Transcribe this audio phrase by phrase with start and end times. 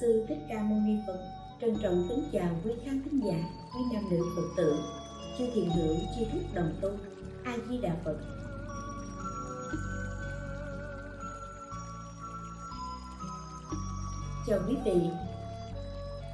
[0.00, 1.18] Sư Thích Ca Mâu Ni Phật
[1.60, 3.34] Trân trọng kính chào quý khán thính giả,
[3.74, 4.76] quý nam nữ Phật tử.
[5.38, 6.88] Chư thiện hữu, chư thức đồng tu
[7.44, 8.16] A-di-đà Phật.
[14.46, 15.00] Chào quý vị.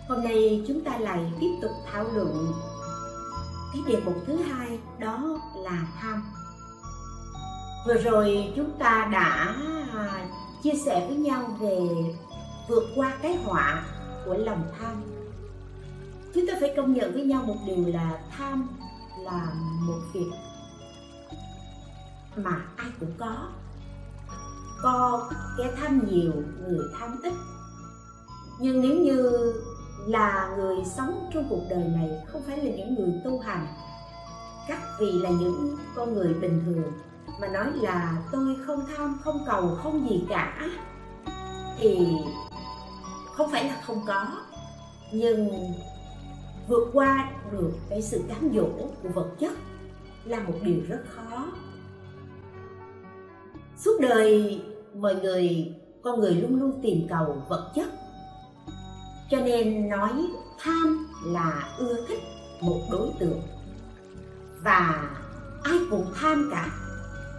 [0.08, 2.52] Hôm nay chúng ta lại tiếp tục thảo luận
[3.72, 6.24] cái đề mục thứ hai đó là tham.
[7.86, 9.54] Vừa rồi chúng ta đã
[9.92, 10.28] à,
[10.62, 11.78] chia sẻ với nhau về
[12.68, 13.84] vượt qua cái họa
[14.24, 15.02] của lòng tham.
[16.34, 18.68] Chúng ta phải công nhận với nhau một điều là tham
[19.24, 19.52] là
[19.86, 20.30] một việc
[22.36, 23.48] mà ai cũng có.
[24.82, 26.32] Có kẻ tham nhiều,
[26.68, 27.32] người tham ít.
[28.60, 29.52] Nhưng nếu như
[30.06, 33.66] là người sống trong cuộc đời này không phải là những người tu hành,
[34.68, 36.92] các vị là những con người bình thường
[37.40, 40.68] mà nói là tôi không tham, không cầu, không gì cả
[41.80, 42.08] thì
[43.38, 44.26] không phải là không có,
[45.12, 45.50] nhưng
[46.68, 48.68] vượt qua được cái sự cám dỗ
[49.02, 49.52] của vật chất
[50.24, 51.46] là một điều rất khó.
[53.76, 54.62] Suốt đời,
[54.94, 57.88] mọi người, con người luôn luôn tìm cầu vật chất.
[59.30, 60.26] Cho nên nói
[60.58, 62.22] tham là ưa thích
[62.60, 63.42] một đối tượng.
[64.62, 65.10] Và
[65.62, 66.68] ai cũng tham cả.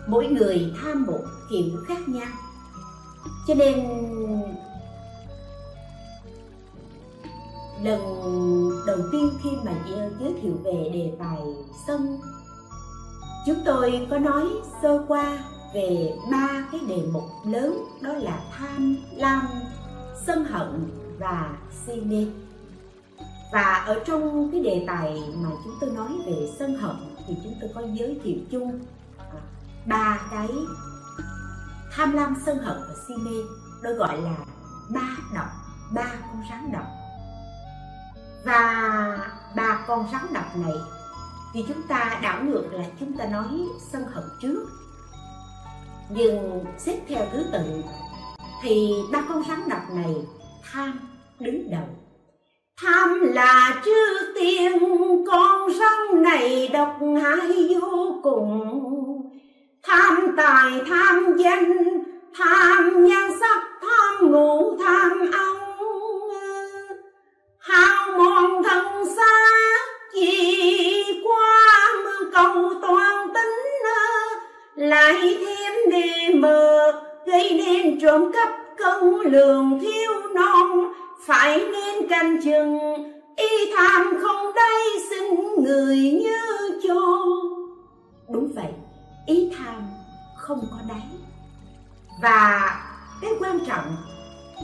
[0.08, 2.32] Mỗi người tham một kiểu khác nhau.
[3.48, 3.88] Cho nên
[7.84, 8.02] lần
[8.88, 9.72] đầu tiên khi mà
[10.20, 11.40] giới thiệu về đề tài
[11.88, 12.20] sân
[13.46, 14.46] chúng tôi có nói
[14.82, 15.40] sơ qua
[15.74, 19.48] về ba cái đề mục lớn, đó là tham, lam,
[20.26, 22.28] sân hận và si mê.
[23.54, 26.96] Và ở trong cái đề tài mà chúng tôi nói về sân hận
[27.28, 28.80] thì chúng tôi có giới thiệu chung
[29.18, 29.42] à,
[29.86, 30.50] ba cái
[31.92, 33.38] tham, lam, sân hận và si mê.
[33.84, 34.38] Tôi gọi là
[34.90, 35.50] ba độc,
[35.94, 36.86] ba con rắn độc
[38.46, 39.20] và
[39.56, 40.76] ba con rắn độc này,
[41.54, 43.48] thì chúng ta đảo ngược là chúng ta nói
[43.92, 44.68] sân hận trước.
[46.10, 47.84] Nhưng xếp theo thứ tự,
[48.64, 50.16] thì ba con rắn độc này
[50.72, 51.00] tham
[51.40, 51.88] đứng đầu.
[52.82, 54.80] Tham là chư tiên,
[55.32, 59.32] con rắn này độc hại vô cùng.
[59.84, 61.74] Tham tài, tham danh,
[62.38, 65.69] tham nhan sắc, tham ngủ tham ăn
[67.70, 69.34] hao mòn thân xa,
[70.14, 73.60] chỉ qua mưa cầu toàn tính
[74.76, 76.92] lại thêm đề mờ,
[77.26, 80.94] gây nên trộm cắp câu lường thiếu non.
[81.26, 82.80] Phải nên canh chừng,
[83.36, 86.96] y tham không đây, xin người như cho
[88.30, 88.72] đúng vậy
[89.26, 89.82] ý tham
[90.38, 91.08] không có đáy.
[92.22, 92.70] Và
[93.22, 93.96] cái quan trọng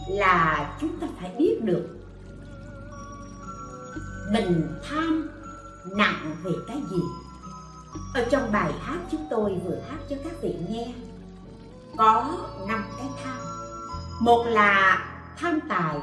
[0.09, 1.94] là chúng ta phải biết được
[4.31, 5.29] mình tham
[5.85, 7.01] nặng về cái gì?
[8.13, 10.93] Ở trong bài hát chúng tôi vừa hát cho các vị nghe,
[11.97, 12.37] có
[12.67, 13.37] năm cái tham.
[14.19, 15.05] Một là
[15.37, 15.99] tham tài,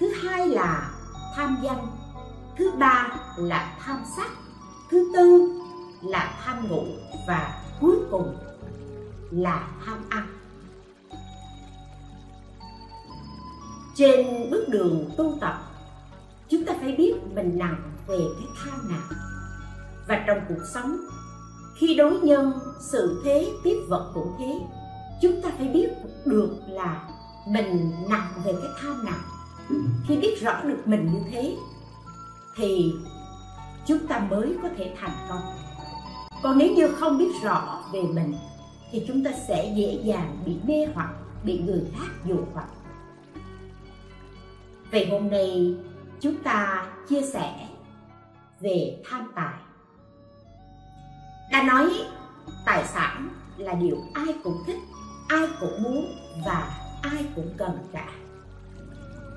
[0.00, 0.90] thứ hai là
[1.36, 1.86] tham danh,
[2.58, 4.30] thứ ba là tham sắc,
[4.90, 5.52] thứ tư
[6.02, 6.86] là tham ngủ
[7.28, 8.36] và cuối cùng
[9.30, 10.26] là tham ăn.
[13.94, 15.67] Trên bước đường tu tập
[16.50, 17.76] chúng ta phải biết mình nằm
[18.06, 19.20] về cái tham nào.
[20.08, 20.96] Và trong cuộc sống,
[21.76, 24.60] khi đối nhân, sự thế, tiếp vật cũng thế,
[25.22, 25.88] chúng ta phải biết
[26.24, 27.08] được là
[27.48, 29.18] mình nặng về cái tham nào.
[30.08, 31.56] Khi biết rõ được mình như thế,
[32.56, 32.92] thì
[33.86, 35.40] chúng ta mới có thể thành công.
[36.42, 38.34] Còn nếu như không biết rõ về mình,
[38.90, 41.10] thì chúng ta sẽ dễ dàng bị mê hoặc,
[41.44, 42.68] bị người khác dụ hoặc.
[44.92, 45.74] Vậy hôm nay
[46.20, 47.68] chúng ta chia sẻ
[48.60, 49.54] về tham tài.
[51.52, 51.90] Đã nói
[52.66, 54.78] tài sản là điều ai cũng thích,
[55.28, 56.06] ai cũng muốn
[56.46, 56.70] và
[57.02, 58.08] ai cũng cần cả.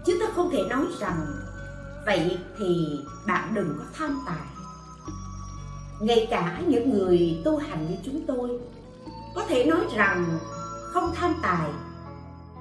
[0.06, 1.26] Chúng ta không thể nói rằng
[2.06, 4.46] vậy thì bạn đừng có tham tài.
[6.02, 8.60] Ngay cả những người tu hành như chúng tôi,
[9.36, 10.40] có thể nói rằng
[10.94, 11.70] không tham tài,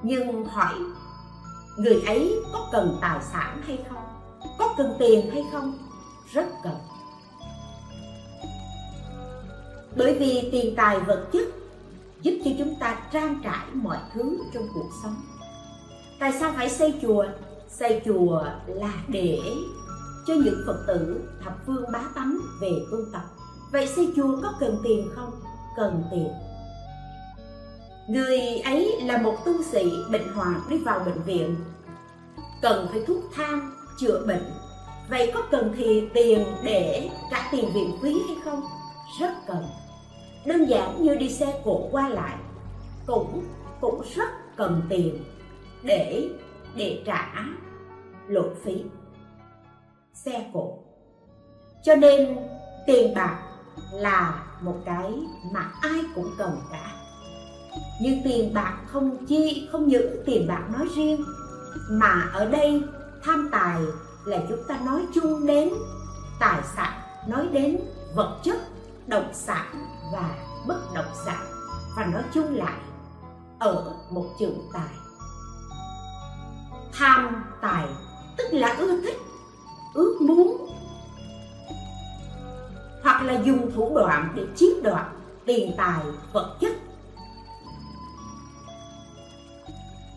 [0.03, 0.73] nhưng hỏi
[1.77, 4.10] người ấy có cần tài sản hay không?
[4.57, 5.77] Có cần tiền hay không?
[6.33, 6.75] Rất cần.
[9.95, 11.47] Bởi vì tiền tài vật chất
[12.21, 15.15] giúp cho chúng ta trang trải mọi thứ trong cuộc sống.
[16.19, 17.25] Tại sao phải xây chùa?
[17.69, 19.39] Xây chùa là để
[20.27, 23.23] cho những phật tử thập phương bá tánh về tu tập.
[23.71, 25.31] Vậy xây chùa có cần tiền không?
[25.77, 26.29] Cần tiền.
[28.07, 31.55] Người ấy là một tu sĩ bệnh hoạn đi vào bệnh viện.
[32.61, 34.43] Cần phải thuốc thang chữa bệnh.
[35.09, 38.61] Vậy có cần thì tiền để trả tiền viện phí hay không?
[39.19, 39.65] Rất cần.
[40.45, 42.37] Đơn giản như đi xe cộ qua lại,
[43.07, 43.43] cũng
[43.81, 45.23] cũng rất cần tiền
[45.83, 46.29] để
[46.75, 47.45] để trả
[48.27, 48.83] lộ phí.
[50.13, 50.77] Xe cộ.
[51.83, 52.37] Cho nên
[52.87, 53.39] tiền bạc
[53.93, 55.13] là một cái
[55.53, 56.93] mà ai cũng cần cả.
[58.01, 61.23] Nhưng tiền bạc không chi, không những tiền bạc nói riêng,
[61.89, 62.83] mà ở đây
[63.23, 63.81] tham tài
[64.25, 65.69] là chúng ta nói chung đến,
[66.39, 67.79] tài sản nói đến,
[68.15, 68.57] vật chất,
[69.07, 70.35] động sản và
[70.67, 71.45] bất động sản.
[71.95, 72.79] Và nói chung lại,
[73.59, 74.93] ở một chữ tài.
[76.93, 77.85] Tham tài
[78.37, 79.17] tức là ưa thích,
[79.93, 80.67] ước muốn,
[83.03, 85.05] hoặc là dùng thủ đoạn để chiếm đoạt
[85.45, 86.03] tiền tài,
[86.33, 86.71] vật chất.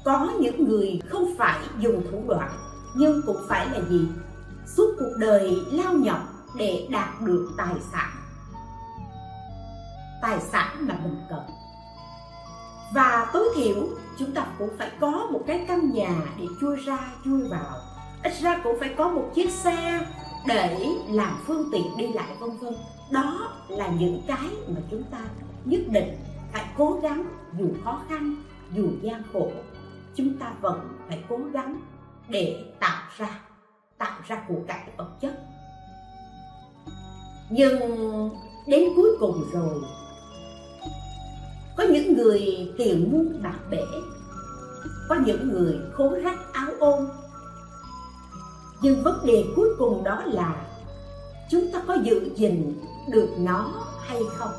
[0.05, 2.51] Có những người không phải dùng thủ đoạn
[2.95, 4.09] nhưng cũng phải là gì?
[4.67, 6.21] Suốt cuộc đời lao nhọc
[6.57, 8.11] để đạt được tài sản.
[10.23, 11.41] Tài sản mà mình cần.
[12.95, 13.89] Và tối thiểu,
[14.19, 17.81] chúng ta cũng phải có một cái căn nhà để chui ra, chui vào.
[18.23, 20.07] Ít ra cũng phải có một chiếc xe
[20.47, 22.75] để làm phương tiện đi lại, vân vân.
[23.11, 25.19] Đó là những cái mà chúng ta
[25.65, 26.19] nhất định
[26.53, 27.25] phải cố gắng
[27.59, 28.37] dù khó khăn,
[28.75, 29.51] dù gian khổ.
[30.15, 31.81] Chúng ta vẫn phải cố gắng
[32.29, 33.41] để tạo ra
[33.99, 35.35] tạo ra của cải vật chất.
[37.51, 37.81] Nhưng
[38.67, 39.83] đến cuối cùng rồi,
[41.77, 43.85] có những người tiền muôn bạc bể,
[45.09, 47.09] có những người khố rách áo ôm.
[48.83, 50.67] Nhưng vấn đề cuối cùng đó là
[51.51, 52.81] chúng ta có giữ gìn
[53.11, 54.53] được nó hay không?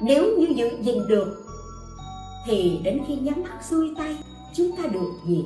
[0.00, 1.44] Nếu như giữ gìn được,
[2.46, 4.18] thì đến khi nhắm mắt xuôi tay
[4.54, 5.44] chúng ta được gì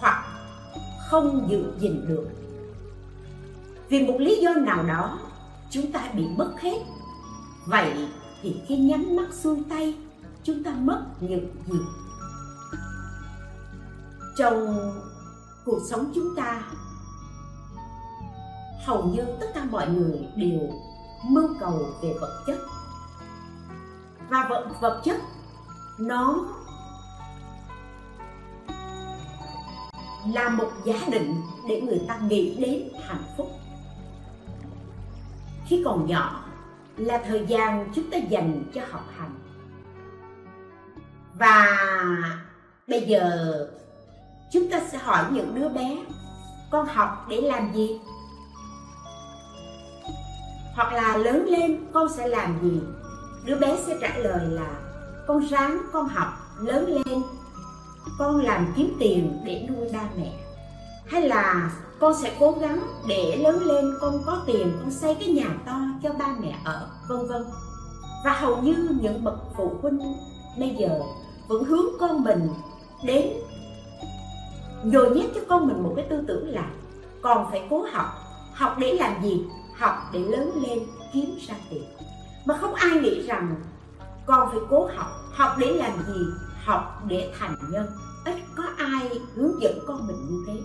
[0.00, 0.24] hoặc
[1.08, 2.28] không giữ gìn được.
[3.88, 5.18] Vì một lý do nào đó,
[5.70, 6.78] chúng ta bị mất hết.
[7.66, 8.08] Vậy
[8.42, 9.98] thì khi nhắm mắt xuôi tay,
[10.42, 11.78] chúng ta mất những gì?
[14.36, 14.90] Trong
[15.64, 16.62] cuộc sống chúng ta,
[18.86, 20.60] hầu như tất cả mọi người đều
[21.28, 22.58] mưu cầu về vật chất.
[24.28, 25.20] Và vật vật chất,
[25.98, 26.46] nó
[30.26, 33.50] là một giả định để người ta nghĩ đến hạnh phúc.
[35.66, 36.44] Khi còn nhỏ
[36.96, 39.34] là thời gian chúng ta dành cho học hành.
[41.34, 41.78] Và
[42.88, 43.54] bây giờ
[44.52, 45.98] chúng ta sẽ hỏi những đứa bé,
[46.70, 48.00] con học để làm gì?
[50.74, 52.80] Hoặc là lớn lên con sẽ làm gì?
[53.44, 54.70] Đứa bé sẽ trả lời là,
[55.26, 56.28] con ráng con học
[56.60, 57.22] lớn lên
[58.18, 60.32] con làm kiếm tiền để nuôi ba mẹ?
[61.06, 61.70] Hay là
[62.00, 65.76] con sẽ cố gắng để lớn lên con có tiền, con xây cái nhà to
[66.02, 67.44] cho ba mẹ ở, vân vân?
[68.24, 70.00] Và hầu như những bậc phụ huynh
[70.58, 71.00] bây giờ
[71.48, 72.48] vẫn hướng con mình
[73.04, 73.32] đến
[74.84, 76.70] nhồi nhét cho con mình một cái tư tưởng là
[77.22, 78.06] còn phải cố học.
[78.54, 79.44] Học để làm gì?
[79.78, 80.78] Học để lớn lên,
[81.12, 81.84] kiếm ra tiền.
[82.44, 83.54] Mà không ai nghĩ rằng
[84.26, 85.06] con phải cố học.
[85.32, 86.20] Học để làm gì?
[86.64, 87.86] Học để thành nhân.
[88.24, 90.60] Ít có ai hướng dẫn con mình như thế.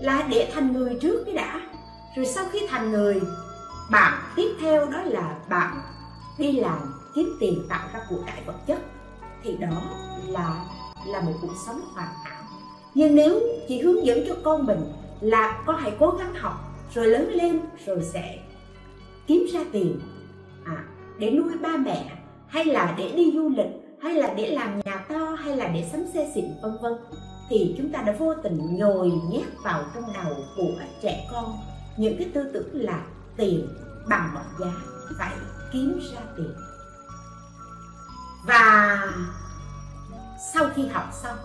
[0.00, 1.60] Là để thành người trước cái đã.
[2.16, 3.20] Rồi sau khi thành người
[3.90, 5.80] bạn tiếp theo đó là bạn
[6.38, 6.78] đi làm
[7.14, 8.78] kiếm tiền tạo ra của cải vật chất.
[9.42, 9.82] Thì đó
[10.26, 10.64] là
[11.06, 12.42] là một cuộc sống hoàn hảo.
[12.94, 14.80] Nhưng nếu chỉ hướng dẫn cho con mình
[15.20, 18.38] là con hãy cố gắng học rồi lớn lên rồi sẽ
[19.26, 20.00] kiếm ra tiền
[20.64, 20.84] à,
[21.18, 22.12] để nuôi ba mẹ
[22.46, 25.88] hay là để đi du lịch hay là để làm nhà to, hay là để
[25.92, 26.92] sắm xe xịn, vân vân,
[27.48, 30.72] thì chúng ta đã vô tình nhồi nhét vào trong đầu của
[31.02, 31.58] trẻ con
[31.96, 33.02] những cái tư tưởng là
[33.36, 33.68] tiền
[34.08, 34.72] bằng mọi giá,
[35.18, 35.32] phải
[35.72, 36.54] kiếm ra tiền.
[38.46, 38.98] Và
[40.52, 41.38] sau khi học xong,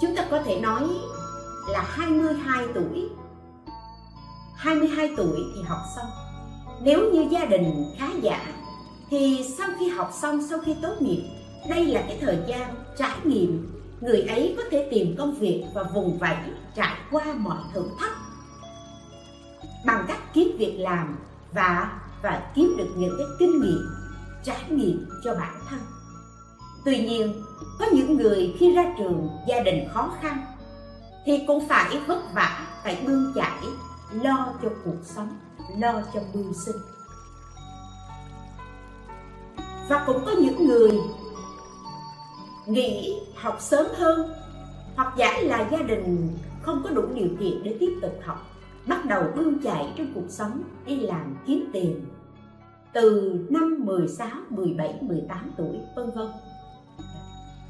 [0.00, 0.82] chúng ta có thể nói
[1.68, 3.08] là 22 tuổi.
[4.56, 6.10] 22 tuổi thì học xong.
[6.80, 8.46] Nếu như gia đình khá giả
[9.10, 11.22] thì sau khi học xong, sau khi tốt nghiệp,
[11.70, 13.72] đây là cái thời gian trải nghiệm.
[14.00, 16.36] Người ấy có thể tìm công việc và vùng vẫy
[16.74, 18.16] trải qua mọi thử thách.
[19.86, 21.16] Bằng cách kiếm việc làm
[21.52, 23.88] và và kiếm được những cái kinh nghiệm,
[24.44, 25.78] trải nghiệm cho bản thân.
[26.84, 27.42] Tuy nhiên,
[27.78, 30.42] có những người khi ra trường gia đình khó khăn,
[31.26, 33.62] thì cũng phải vất vả, phải bươn chải,
[34.12, 35.38] lo cho cuộc sống,
[35.78, 36.76] lo cho mưu sinh
[39.88, 40.90] và cũng có những người
[42.66, 44.30] nghỉ học sớm hơn
[44.96, 46.28] hoặc giả là gia đình
[46.62, 48.46] không có đủ điều kiện để tiếp tục học
[48.86, 52.04] bắt đầu bươn chạy trong cuộc sống đi làm kiếm tiền
[52.92, 56.28] từ năm 16, 17, 18 tuổi vân vân.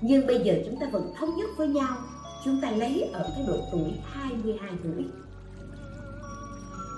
[0.01, 1.97] Nhưng bây giờ chúng ta vẫn thống nhất với nhau
[2.45, 5.05] chúng ta lấy ở cái độ tuổi 22 tuổi.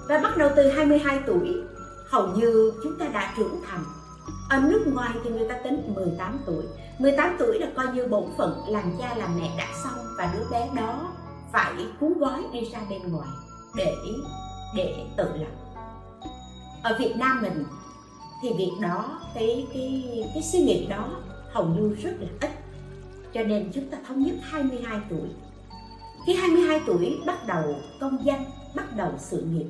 [0.08, 1.62] Và bắt đầu từ 22 tuổi
[2.06, 3.84] hầu như chúng ta đã trưởng thành
[4.48, 6.64] ở nước ngoài thì người ta tính 18 tuổi.
[6.98, 10.44] 18 tuổi là coi như bổn phận làm cha làm mẹ đã xong và đứa
[10.50, 11.12] bé đó
[11.52, 13.28] phải cuốn gói đi ra bên ngoài
[13.76, 13.94] để
[14.76, 15.80] để tự lập.
[16.82, 17.64] Ở Việt Nam mình
[18.42, 21.08] thì việc đó, cái cái cái suy nghĩ đó
[21.52, 22.50] hầu như rất là ít.
[23.34, 25.28] Cho nên chúng ta thống nhất 22 tuổi.
[26.26, 29.66] Khi 22 tuổi bắt đầu công danh, bắt đầu sự nghiệp,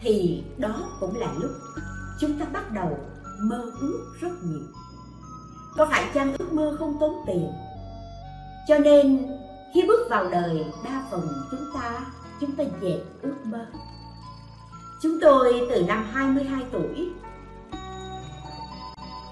[0.00, 1.50] thì đó cũng là lúc
[2.20, 2.98] chúng ta bắt đầu
[3.40, 4.62] mơ ước rất nhiều.
[5.76, 7.52] Có phải chăng ước mơ không tốn tiền?
[8.68, 9.26] Cho nên,
[9.74, 12.00] khi bước vào đời đa phần chúng ta
[12.40, 13.66] chúng ta dẹp ước mơ.
[15.02, 17.12] Chúng tôi từ năm 22 tuổi,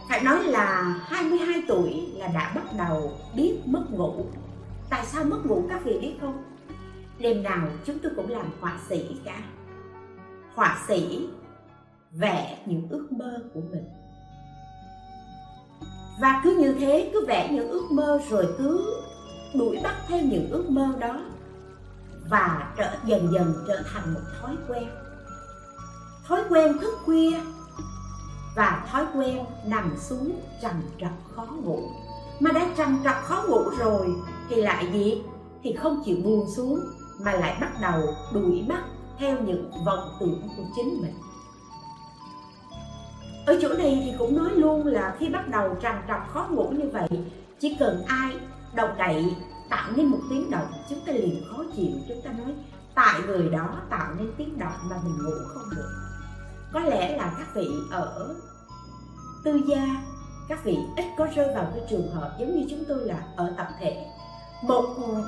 [0.09, 4.27] phải nói là 22 tuổi là đã bắt đầu biết mất ngủ.
[4.91, 6.43] Tại sao mất ngủ các vị biết không?
[7.19, 9.41] Đêm nào chúng tôi cũng làm họa sĩ cả.
[10.55, 11.29] Họa sĩ
[12.13, 13.85] vẽ những ước mơ của mình.
[16.21, 19.01] Và cứ như thế, cứ vẽ những ước mơ rồi cứ
[19.55, 21.21] đuổi bắt theo những ước mơ đó
[22.31, 24.89] và trở dần dần trở thành một thói quen.
[26.27, 27.41] Thói quen thức khuya
[28.57, 31.81] và thói quen nằm xuống trầm trọc khó ngủ.
[32.41, 34.15] Mà đã trầm trọc khó ngủ rồi
[34.49, 35.23] thì lại gì?
[35.63, 36.81] Thì không chịu buông xuống
[37.21, 38.01] mà lại bắt đầu
[38.33, 38.83] đuổi bắt
[39.19, 41.15] theo những vọng tưởng của chính mình
[43.47, 46.69] ở chỗ này thì cũng nói luôn là khi bắt đầu trằn trọc khó ngủ
[46.71, 47.09] như vậy,
[47.61, 48.37] chỉ cần ai
[48.75, 49.37] động đậy,
[49.71, 51.93] tạo nên một tiếng động, chúng ta liền khó chịu.
[52.09, 52.55] Chúng ta nói,
[52.95, 55.89] tại người đó tạo nên tiếng động mà mình ngủ không được.
[56.73, 58.35] Có lẽ là các vị ở
[59.45, 59.97] tư gia,
[60.49, 63.53] các vị ít có rơi vào cái trường hợp giống như chúng tôi là ở
[63.57, 64.07] tập thể.
[64.63, 64.85] Một,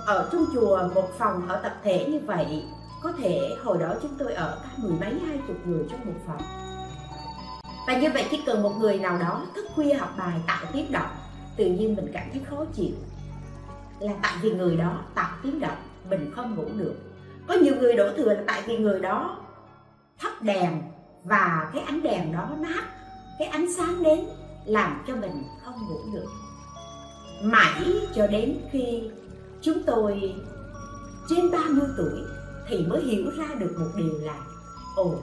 [0.07, 2.65] ở trong chùa, một phòng ở tập thể như vậy,
[3.03, 6.21] có thể hồi đó chúng tôi ở cả mười mấy, hai chục người trong một
[6.27, 6.64] phòng
[7.87, 10.93] và như vậy chỉ cần một người nào đó thức khuya học bài, tạo tiếng
[10.93, 11.11] động,
[11.57, 12.95] tự nhiên mình cảm thấy khó chịu.
[14.01, 15.77] Là tại vì người đó tạo tiếng động,
[16.11, 16.95] mình không ngủ được.
[17.49, 19.39] Có nhiều người đổ thừa là tại vì người đó
[20.19, 20.83] thắp đèn
[21.25, 22.85] và cái ánh đèn đó nó hắt
[23.39, 24.21] cái ánh sáng đến
[24.65, 26.29] làm cho mình không ngủ được.
[27.43, 29.11] Mãi cho đến khi
[29.63, 30.35] chúng tôi
[31.29, 32.21] trên 30 tuổi
[32.69, 34.37] thì mới hiểu ra được một điều là,
[34.97, 35.15] ồ,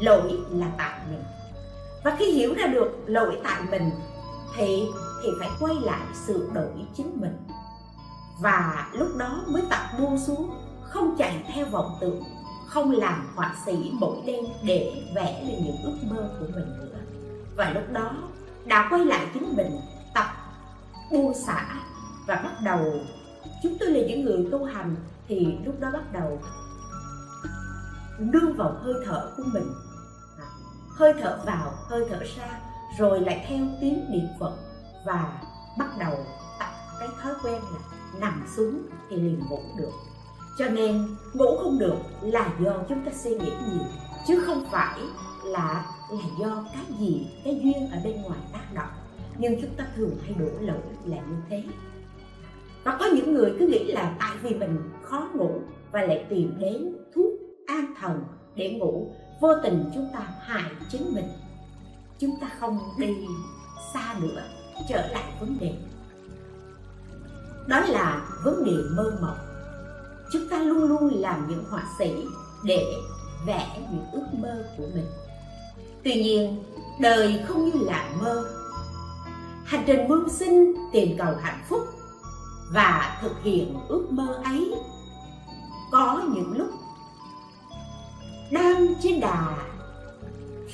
[0.00, 1.22] lỗi là tại mình
[2.04, 3.90] và khi hiểu ra được lỗi tại mình,
[4.56, 4.86] thì
[5.22, 7.36] thì phải quay lại sửa đổi chính mình.
[8.40, 10.50] Và lúc đó mới tập buông xuống,
[10.82, 12.22] không chạy theo vọng tưởng,
[12.66, 16.98] không làm họa sĩ mỗi đêm để vẽ lên những ước mơ của mình nữa.
[17.56, 18.10] Và lúc đó,
[18.64, 19.80] đã quay lại chính mình,
[20.14, 20.26] tập
[21.12, 21.66] buông xả
[22.26, 22.80] và bắt đầu.
[23.62, 24.96] Chúng tôi là những người tu hành,
[25.28, 26.40] thì lúc đó bắt đầu
[28.18, 29.72] đưa vào hơi thở của mình
[30.98, 32.60] hơi thở vào, hơi thở ra,
[32.98, 34.56] rồi lại theo tiếng niệm phật
[35.06, 35.42] và
[35.78, 36.12] bắt đầu
[36.58, 37.78] tập cái thói quen là
[38.20, 39.90] nằm xuống thì liền ngủ được.
[40.58, 43.84] Cho nên ngủ không được là do chúng ta suy nghĩ nhiều,
[44.26, 45.00] chứ không phải
[45.44, 48.90] là là do cái gì, cái duyên ở bên ngoài tác động.
[49.38, 51.64] Nhưng chúng ta thường hay đổ lỗi là như thế.
[52.84, 55.60] Và có những người cứ nghĩ là tại vì mình khó ngủ
[55.92, 57.32] và lại tìm đến thuốc
[57.66, 58.24] an thần
[58.54, 61.28] để ngủ vô tình chúng ta hại chính mình.
[62.18, 63.16] Chúng ta không đi
[63.94, 64.42] xa nữa,
[64.88, 65.74] trở lại vấn đề.
[67.66, 69.38] Đó là vấn đề mơ mộng.
[70.32, 72.14] Chúng ta luôn luôn làm những họa sĩ
[72.64, 72.84] để
[73.46, 75.06] vẽ những ước mơ của mình.
[76.04, 76.64] Tuy nhiên,
[77.00, 78.44] đời không như là mơ.
[79.64, 81.86] Hành trình mưu sinh, tìm cầu hạnh phúc
[82.72, 84.74] và thực hiện ước mơ ấy
[85.92, 86.68] có những lúc
[88.50, 89.56] đang trên đà.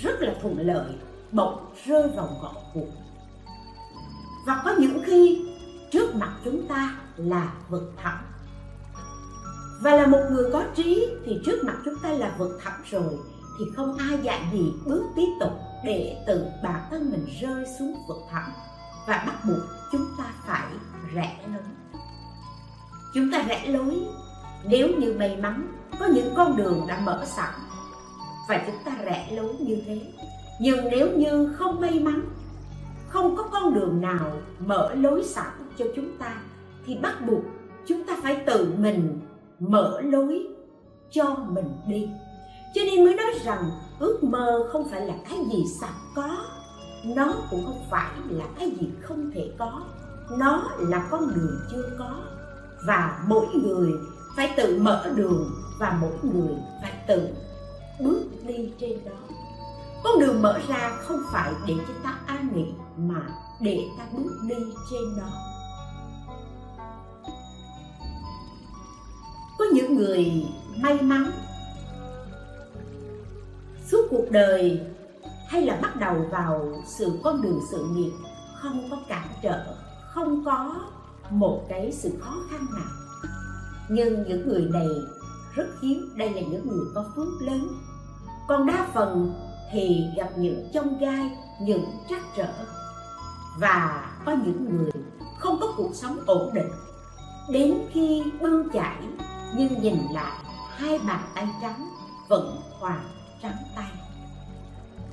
[0.03, 0.87] Rất là thuận lợi
[1.33, 2.89] bỗng rơi vào ngõ cụt.
[4.47, 5.47] Và có những khi
[5.91, 8.19] trước mặt chúng ta là vực thẳm.
[9.81, 13.19] Và là một người có trí thì trước mặt chúng ta là vực thẳm rồi,
[13.59, 15.53] thì không ai dạy gì bước tiếp tục
[15.85, 18.53] để tự bản thân mình rơi xuống vực thẳm
[19.07, 19.63] và bắt buộc
[19.93, 20.73] chúng ta phải
[21.15, 21.63] rẽ lối.
[23.15, 24.07] Chúng ta rẽ lối.
[24.65, 27.55] Nếu như may mắn, có những con đường đã mở sẵn
[28.49, 30.01] và chúng ta rẽ lối như thế.
[30.61, 32.23] Nhưng nếu như không may mắn,
[33.09, 36.35] không có con đường nào mở lối sẵn cho chúng ta,
[36.87, 37.43] thì bắt buộc
[37.87, 39.21] chúng ta phải tự mình
[39.59, 40.47] mở lối
[41.11, 42.09] cho mình đi.
[42.75, 46.39] Cho nên mới nói rằng, ước mơ không phải là cái gì sẵn có,
[47.05, 49.83] nó cũng không phải là cái gì không thể có.
[50.39, 52.11] Nó là con đường chưa có.
[52.87, 53.93] Và mỗi người
[54.37, 57.29] phải tự mở đường và mỗi người phải tự
[58.01, 59.37] bước đi trên đó.
[60.05, 63.29] Con đường mở ra không phải để cho ta an nghỉ, mà
[63.61, 64.57] để ta bước đi
[64.91, 65.29] trên đó.
[69.59, 70.47] Có những người
[70.77, 71.31] may mắn
[73.91, 74.81] suốt cuộc đời
[75.49, 78.13] hay là bắt đầu vào sự con đường sự nghiệp
[78.63, 79.77] không có cản trở,
[80.15, 80.75] không có
[81.31, 82.91] một cái sự khó khăn nào.
[83.89, 84.89] Nhưng những người này
[85.55, 86.09] rất hiếm.
[86.17, 87.69] Đây là những người có phước lớn.
[88.49, 89.35] Còn đa phần
[89.73, 91.31] thì gặp những chông gai,
[91.61, 92.53] những trắc trở.
[93.59, 94.91] Và có những người
[95.39, 96.71] không có cuộc sống ổn định.
[97.51, 98.97] Đến khi bươn chải,
[99.57, 100.45] nhưng nhìn lại,
[100.77, 101.89] hai bàn tay trắng
[102.29, 103.01] vẫn hoàn
[103.43, 103.91] trắng tay.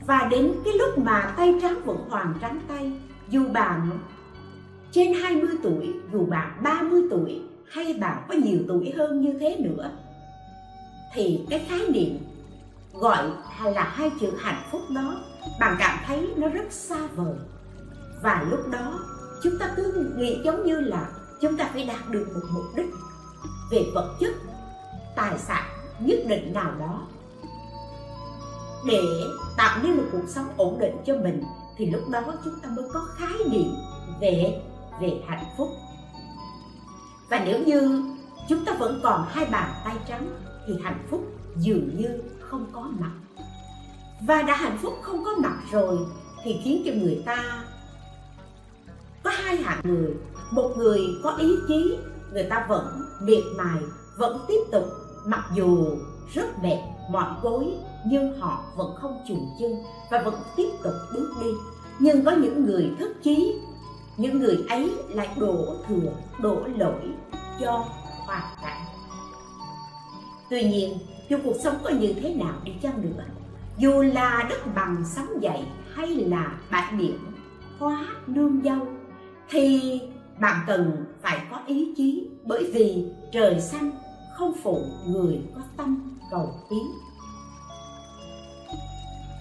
[0.08, 2.92] Và đến cái lúc mà tay trắng vẫn hoàn trắng tay,
[3.30, 3.90] dù bạn
[4.92, 9.58] trên 20 tuổi, dù bạn 30 tuổi, hay bạn có nhiều tuổi hơn như thế
[9.60, 9.92] nữa
[11.14, 12.18] thì cái khái niệm
[12.94, 13.30] gọi
[13.64, 15.16] là hai chữ hạnh phúc đó,
[15.60, 17.36] bạn cảm thấy nó rất xa vời.
[18.24, 19.00] Và lúc đó,
[19.44, 21.10] chúng ta cứ nghĩ giống như là
[21.42, 22.90] chúng ta phải đạt được một mục đích
[23.72, 24.36] về vật chất,
[25.16, 25.64] tài sản
[26.00, 27.08] nhất định nào đó.
[28.88, 29.02] Để
[29.58, 31.44] tạo nên một cuộc sống ổn định cho mình,
[31.78, 33.74] thì lúc đó chúng ta mới có khái niệm
[34.22, 34.62] về
[35.02, 35.70] về hạnh phúc.
[37.30, 38.04] Và nếu như
[38.50, 40.28] chúng ta vẫn còn hai bàn tay trắng
[40.68, 41.22] thì hạnh phúc
[41.58, 43.12] dường như không có mặt.
[44.28, 45.98] Và đã hạnh phúc không có mặt rồi
[46.44, 47.64] thì khiến cho người ta
[49.24, 50.14] có hai hạng người.
[50.52, 51.98] Một người có ý chí,
[52.34, 53.82] người ta vẫn miệt mài,
[54.18, 54.84] vẫn tiếp tục,
[55.26, 55.86] mặc dù
[56.34, 57.66] rất mệt, mỏi gối
[58.06, 59.72] nhưng họ vẫn không chùn chân
[60.12, 61.52] và vẫn tiếp tục bước đi.
[62.00, 63.60] Nhưng có những người thất chí,
[64.18, 67.02] những người ấy lại đổ thừa, đổ lỗi
[67.60, 67.86] cho
[68.26, 68.82] hoàn cảnh
[70.52, 70.98] tuy nhiên,
[71.30, 73.24] dù cuộc sống có như thế nào đi chăng nữa,
[73.78, 77.18] dù là đất bằng sóng dậy hay là bãi biển
[77.80, 78.88] hóa nương dâu
[79.50, 80.00] thì
[80.40, 83.92] bạn cần phải có ý chí bởi vì trời xanh
[84.38, 86.84] không phụ người có tâm cầu tiến.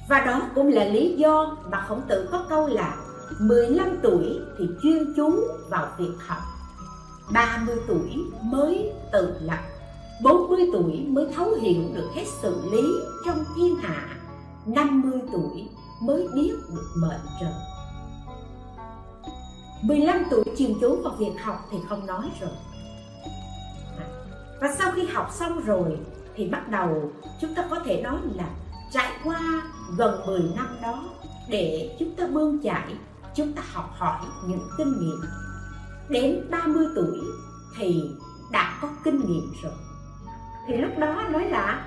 [0.09, 2.96] Và đó cũng là lý do mà khổng tử có câu là
[3.40, 5.31] 15 tuổi thì chuyên chú
[5.68, 6.42] vào việc học
[7.33, 9.59] 30 tuổi mới tự lập.
[10.22, 12.83] 40 tuổi mới thấu hiểu được hết sự lý
[13.26, 14.16] trong thiên hạ.
[14.66, 15.68] 50 tuổi
[16.02, 17.52] mới biết được mệnh trời.
[19.83, 22.50] 15 tuổi chuyên chú vào việc học thì không nói rồi.
[24.61, 25.98] Và sau khi học xong rồi
[26.37, 28.50] thì bắt đầu chúng ta có thể nói là
[28.92, 29.62] trải qua
[29.96, 31.04] gần 10 năm đó
[31.48, 32.94] để chúng ta bươn chải,
[33.35, 35.20] chúng ta học hỏi những kinh nghiệm.
[36.09, 37.20] Đến 30 tuổi
[37.78, 38.11] thì
[38.50, 39.72] đã có kinh nghiệm rồi
[40.66, 41.87] thì lúc đó nói là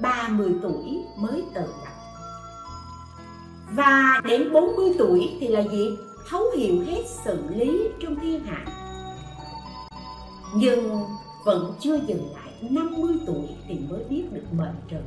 [0.00, 1.92] 30 tuổi mới tự lập.
[3.72, 5.98] Và đến 40 tuổi thì là gì?
[6.28, 8.64] Thấu hiểu hết sự lý trong thiên hạ.
[10.54, 11.04] Nhưng
[11.44, 12.70] vẫn chưa dừng lại.
[12.70, 15.02] 50 tuổi thì mới biết được mệnh trời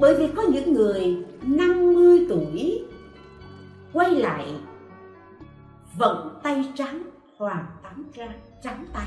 [0.00, 2.84] Bởi vì có những người 50 tuổi
[3.92, 4.46] quay lại
[5.96, 7.02] vận tay trắng,
[7.38, 8.28] hoàn tắm ra,
[8.62, 9.06] trắng tay.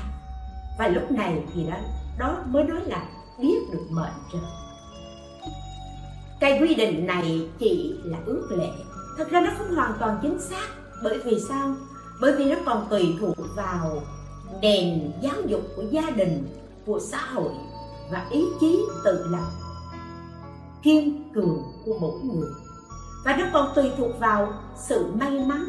[0.78, 1.76] Và lúc này thì đó
[2.18, 3.06] đó mới nói là
[3.38, 4.42] biết được mệnh trời
[6.40, 8.70] cái quy định này chỉ là ước lệ.
[9.16, 10.68] Thật ra nó không hoàn toàn chính xác.
[11.02, 11.74] Bởi vì sao?
[12.20, 14.02] Bởi vì nó còn tùy thuộc vào
[14.62, 16.48] nền giáo dục của gia đình,
[16.86, 17.52] của xã hội
[18.10, 19.50] và ý chí tự lập,
[20.82, 22.50] kiên cường của mỗi người.
[23.24, 25.64] Và nó còn tùy thuộc vào sự may mắn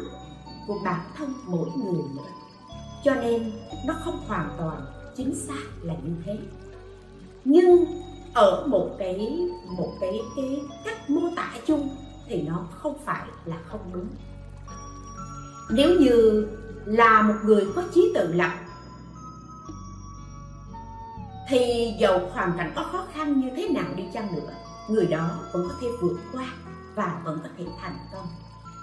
[0.66, 2.22] của bản thân mỗi người nữa.
[3.04, 3.52] Cho nên
[3.86, 6.38] nó không hoàn toàn chính xác là như thế
[7.44, 7.84] nhưng
[8.34, 9.48] ở một cái
[9.78, 11.88] một cái cái cách mô tả chung
[12.26, 14.06] thì nó không phải là không đúng.
[15.70, 16.46] Nếu như
[16.84, 18.52] là một người có trí tự lập,
[21.48, 24.52] thì dầu hoàn cảnh có khó khăn như thế nào đi chăng nữa,
[24.88, 26.46] người đó vẫn có thể vượt qua
[26.94, 28.26] và vẫn có thể thành công.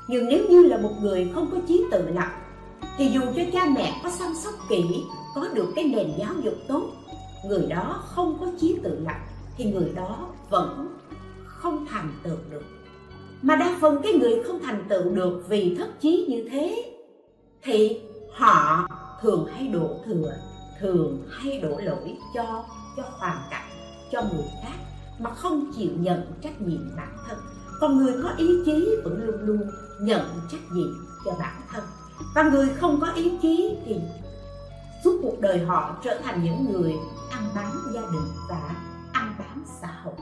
[0.08, 2.32] Nhưng nếu như là một người không có trí tự lập,
[2.98, 5.04] thì dù cho cha mẹ có chăm sóc kỹ,
[5.36, 6.92] có được cái nền giáo dục tốt
[7.48, 9.18] người đó không có chí tự lập
[9.58, 10.98] thì người đó vẫn
[11.46, 12.64] không thành tựu được.
[13.42, 16.94] Mà đa phần cái người không thành tựu được vì thất chí như thế,
[17.64, 18.02] thì
[18.34, 18.88] họ
[19.22, 20.34] thường hay đổ thừa,
[20.80, 22.64] thường hay đổ lỗi cho
[22.98, 23.70] cho hoàn cảnh,
[24.12, 24.78] cho người khác
[25.20, 27.38] mà không chịu nhận trách nhiệm bản thân.
[27.80, 29.62] Còn người có ý chí vẫn luôn luôn
[30.02, 30.94] nhận trách nhiệm
[31.26, 31.84] cho bản thân.
[32.36, 33.96] Và người không có ý chí thì
[35.04, 36.94] suốt cuộc đời họ trở thành những người
[37.32, 38.76] ăn bám gia đình và
[39.14, 40.14] ăn bám xã hội.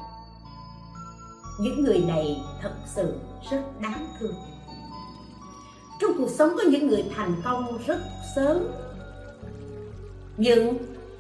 [1.59, 3.13] Những người này thật sự
[3.51, 4.35] rất đáng thương.
[5.99, 7.99] Trong cuộc sống có những người thành công rất
[8.35, 8.57] sớm,
[10.38, 10.77] nhưng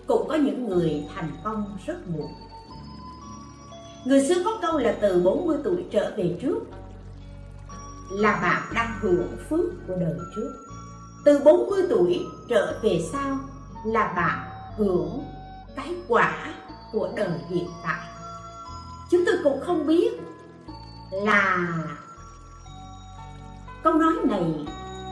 [0.07, 2.31] cũng có những người thành công rất muộn.
[4.05, 6.59] Người xưa có câu là từ 40 tuổi trở về trước
[8.11, 10.64] là bạn đang hưởng phước của đời trước
[11.25, 13.37] từ 40 tuổi trở về sau
[13.85, 15.23] là bạn hưởng
[15.75, 16.53] cái quả
[16.91, 18.07] của đời hiện tại.
[19.11, 20.11] Chúng tôi cũng không biết
[21.11, 21.67] là
[23.83, 24.65] câu nói này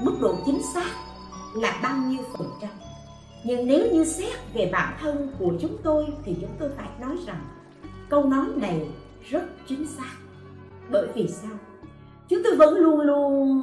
[0.03, 0.91] mức độ chính xác
[1.55, 2.71] là bao nhiêu phần trăm.
[3.43, 7.17] Nhưng nếu như xét về bản thân của chúng tôi thì chúng tôi phải nói
[7.27, 7.45] rằng
[8.09, 8.87] câu nói này
[9.29, 10.13] rất chính xác.
[10.89, 11.57] Bởi vì sao?
[12.29, 13.61] Chúng tôi vẫn luôn luôn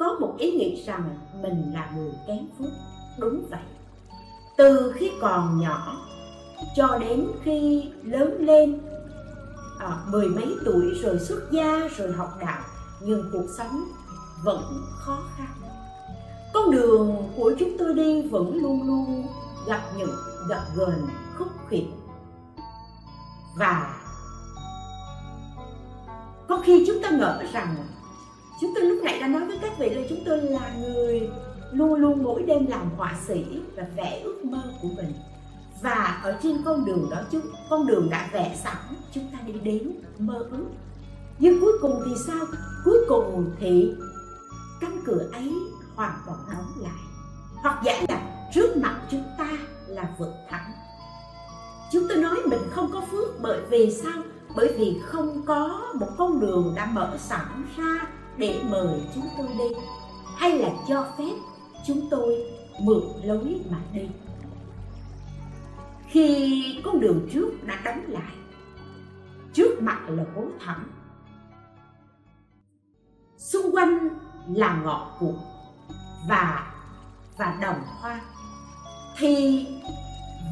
[0.00, 2.70] có một ý nghĩ rằng mình là người kém phước
[3.18, 3.60] đúng vậy.
[4.56, 5.96] Từ khi còn nhỏ
[6.76, 8.80] cho đến khi lớn lên
[9.78, 12.62] à, mười mấy tuổi rồi xuất gia rồi học đạo
[13.02, 13.84] nhưng cuộc sống
[14.44, 14.62] vẫn
[14.98, 15.48] khó khăn.
[16.54, 19.26] Con đường của chúng tôi đi vẫn luôn luôn
[19.66, 20.14] gặp những
[20.48, 21.06] gặp gờn
[21.38, 21.86] khúc khỉu
[23.56, 24.00] và
[26.48, 27.76] có khi chúng ta ngỡ rằng
[28.60, 31.30] chúng tôi lúc nãy đã nói với các vị là chúng tôi là người
[31.72, 33.44] luôn luôn mỗi đêm làm họa sĩ
[33.76, 35.12] và vẽ ước mơ của mình.
[35.82, 38.76] Và ở trên con đường đó chúng, con đường đã vẽ sẵn,
[39.12, 40.66] chúng ta đi đến mơ ước.
[41.38, 42.46] Nhưng cuối cùng thì sao?
[42.84, 43.92] Cuối cùng thì
[44.80, 45.52] cánh cửa ấy
[45.94, 47.00] hoàn toàn đóng lại.
[47.62, 49.50] Hoặc giả là trước mặt chúng ta
[49.86, 50.72] là vực thẳm.
[51.92, 54.22] Chúng tôi nói mình không có phước bởi vì sao?
[54.56, 59.48] Bởi vì không có một con đường đã mở sẵn ra để mời chúng tôi
[59.58, 59.76] đi,
[60.36, 61.32] hay là cho phép
[61.86, 62.44] chúng tôi
[62.80, 64.08] mượn lối mà đi.
[66.06, 68.34] Khi con đường trước đã đóng lại,
[69.52, 70.90] trước mặt là hố thẳm.
[73.38, 74.08] Xung quanh
[74.48, 75.34] là ngọn cụt
[76.28, 76.72] và
[77.38, 78.20] và đồng hoa.
[79.18, 79.66] Thì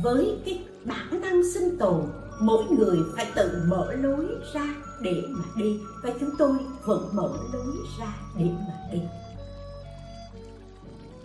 [0.02, 2.04] với cái bản năng sinh tồn,
[2.40, 5.80] mỗi người phải tự mở lối ra để mà đi.
[6.02, 9.00] Và chúng tôi vẫn mở lối ra để mà đi.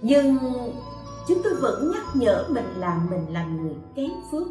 [0.01, 0.37] Nhưng
[1.27, 4.47] chúng tôi vẫn nhắc nhở mình là mình là người kém phước.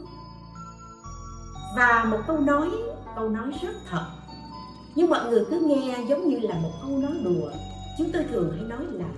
[1.77, 2.71] Và một câu nói
[3.17, 4.07] câu nói rất thật.
[4.95, 7.51] Nhưng mọi người cứ nghe giống như là một câu nói đùa.
[7.99, 9.09] Chúng tôi thường hay nói là,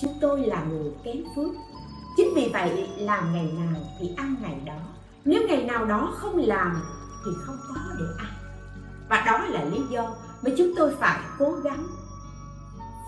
[0.00, 1.50] chúng tôi là người kém phước.
[2.16, 4.78] Chính vì vậy làm ngày nào thì ăn ngày đó.
[5.24, 6.82] Nếu ngày nào đó không làm
[7.26, 8.32] thì không có để ăn.
[9.08, 10.02] Và đó là lý do
[10.42, 11.86] mà chúng tôi phải cố gắng,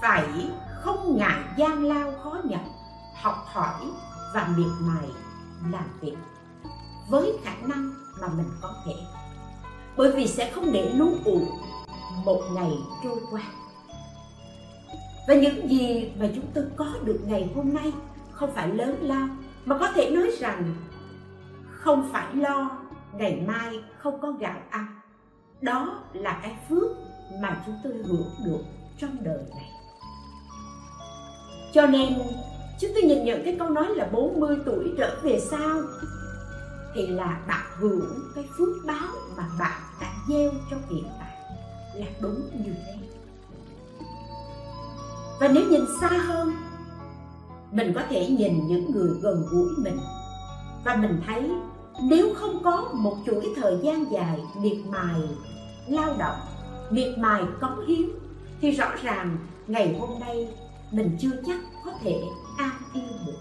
[0.02, 0.50] phải
[0.80, 2.64] không ngại gian lao khó nhọc,
[3.22, 3.86] học hỏi
[4.34, 5.08] và miệt mài
[5.70, 6.16] làm việc
[7.10, 8.94] với khả năng mà mình có thể.
[9.96, 11.40] Bởi vì sẽ không để lú ụ
[12.24, 12.72] một ngày
[13.04, 13.42] trôi qua.
[15.28, 17.92] Và những gì mà chúng tôi có được ngày hôm nay
[18.32, 19.28] không phải lớn lao,
[19.64, 20.74] mà có thể nói rằng
[21.70, 22.77] không phải lo
[23.12, 24.86] ngày mai không có gạo ăn.
[25.60, 26.90] Đó là cái phước
[27.40, 28.60] mà chúng tôi hưởng được
[28.98, 29.70] trong đời này.
[31.72, 32.14] Cho nên,
[32.80, 35.80] chúng tôi nhìn nhận cái câu nói là 40 tuổi trở về sau,
[36.94, 41.34] thì là bạn hưởng cái phước báo mà bạn đã gieo trong hiện tại
[41.94, 42.94] là đúng như thế.
[45.40, 46.52] Và nếu nhìn xa hơn,
[47.72, 49.98] mình có thể nhìn những người gần gũi mình
[50.84, 51.50] và mình thấy
[52.02, 55.20] nếu không có một chuỗi thời gian dài, miệt mài,
[55.88, 56.38] lao động,
[56.90, 58.08] miệt mài cống hiến,
[58.60, 60.48] thì rõ ràng ngày hôm nay
[60.90, 62.22] mình chưa chắc có thể
[62.58, 63.38] an yên được.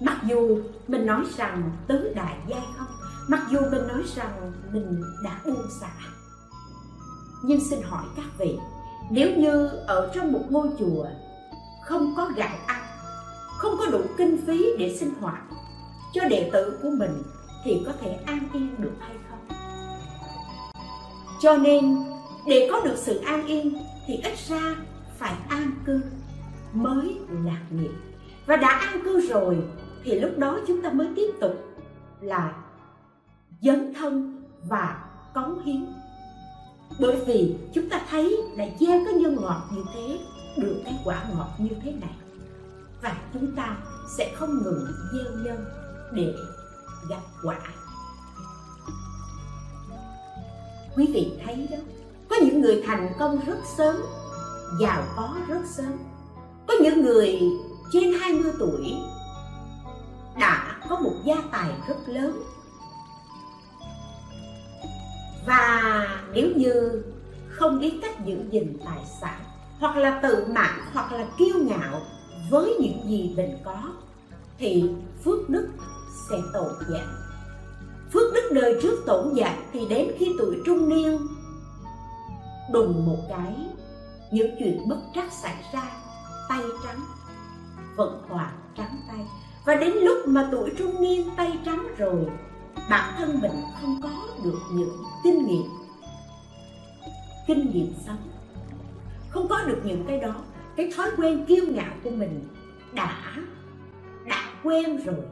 [0.00, 2.86] Mặc dù mình nói rằng tứ đại giai không,
[3.28, 5.92] mặc dù mình nói rằng mình đã buông xả.
[7.42, 8.58] Nhưng xin hỏi các vị,
[9.10, 11.06] nếu như ở trong một ngôi chùa
[11.84, 12.82] không có gạo ăn,
[13.58, 15.42] không có đủ kinh phí để sinh hoạt,
[16.14, 17.22] cho đệ tử của mình
[17.64, 19.38] thì có thể an yên được hay không?
[21.40, 21.96] Cho nên,
[22.46, 24.76] để có được sự an yên thì ít ra
[25.18, 26.00] phải an cư
[26.72, 27.92] mới lạc nghiệp.
[28.46, 29.58] Và đã an cư rồi
[30.04, 31.52] thì lúc đó chúng ta mới tiếp tục
[32.20, 32.52] là
[33.62, 35.86] dấn thân và cống hiến.
[37.00, 40.18] Bởi vì chúng ta thấy là gieo cái nhân ngọt như thế,
[40.56, 42.14] được cái quả ngọt như thế này,
[43.02, 43.76] và chúng ta
[44.16, 45.64] sẽ không ngừng gieo nhân
[46.12, 46.34] để
[47.08, 47.58] gặp quả.
[50.96, 51.78] Quý vị thấy đó,
[52.30, 53.96] có những người thành công rất sớm,
[54.80, 55.92] giàu có rất sớm.
[56.66, 57.40] Có những người
[57.92, 58.94] trên 20 tuổi
[60.40, 62.42] đã có một gia tài rất lớn.
[65.46, 67.02] Và nếu như
[67.48, 69.40] không biết cách giữ gìn tài sản,
[69.78, 72.00] hoặc là tự mãn, hoặc là kiêu ngạo
[72.50, 73.82] với những gì mình có,
[74.58, 74.90] thì
[75.24, 75.68] phước đức
[76.30, 77.28] sẽ tổn giảm
[78.12, 81.18] phước đức đời trước tổn giảm thì đến khi tuổi trung niên.
[82.72, 83.54] Đùng một cái,
[84.30, 85.90] những chuyện bất trắc xảy ra,
[86.48, 87.00] tay trắng,
[87.96, 89.26] vận hoàng trắng tay.
[89.66, 92.26] Và đến lúc mà tuổi trung niên tay trắng rồi,
[92.90, 94.10] bản thân mình không có
[94.44, 95.70] được những kinh nghiệm.
[97.46, 98.28] Kinh nghiệm sống.
[99.30, 100.34] Không có được những cái đó.
[100.76, 102.48] Cái thói quen kiêu ngạo của mình
[102.92, 103.34] đã
[104.26, 105.24] đã quen rồi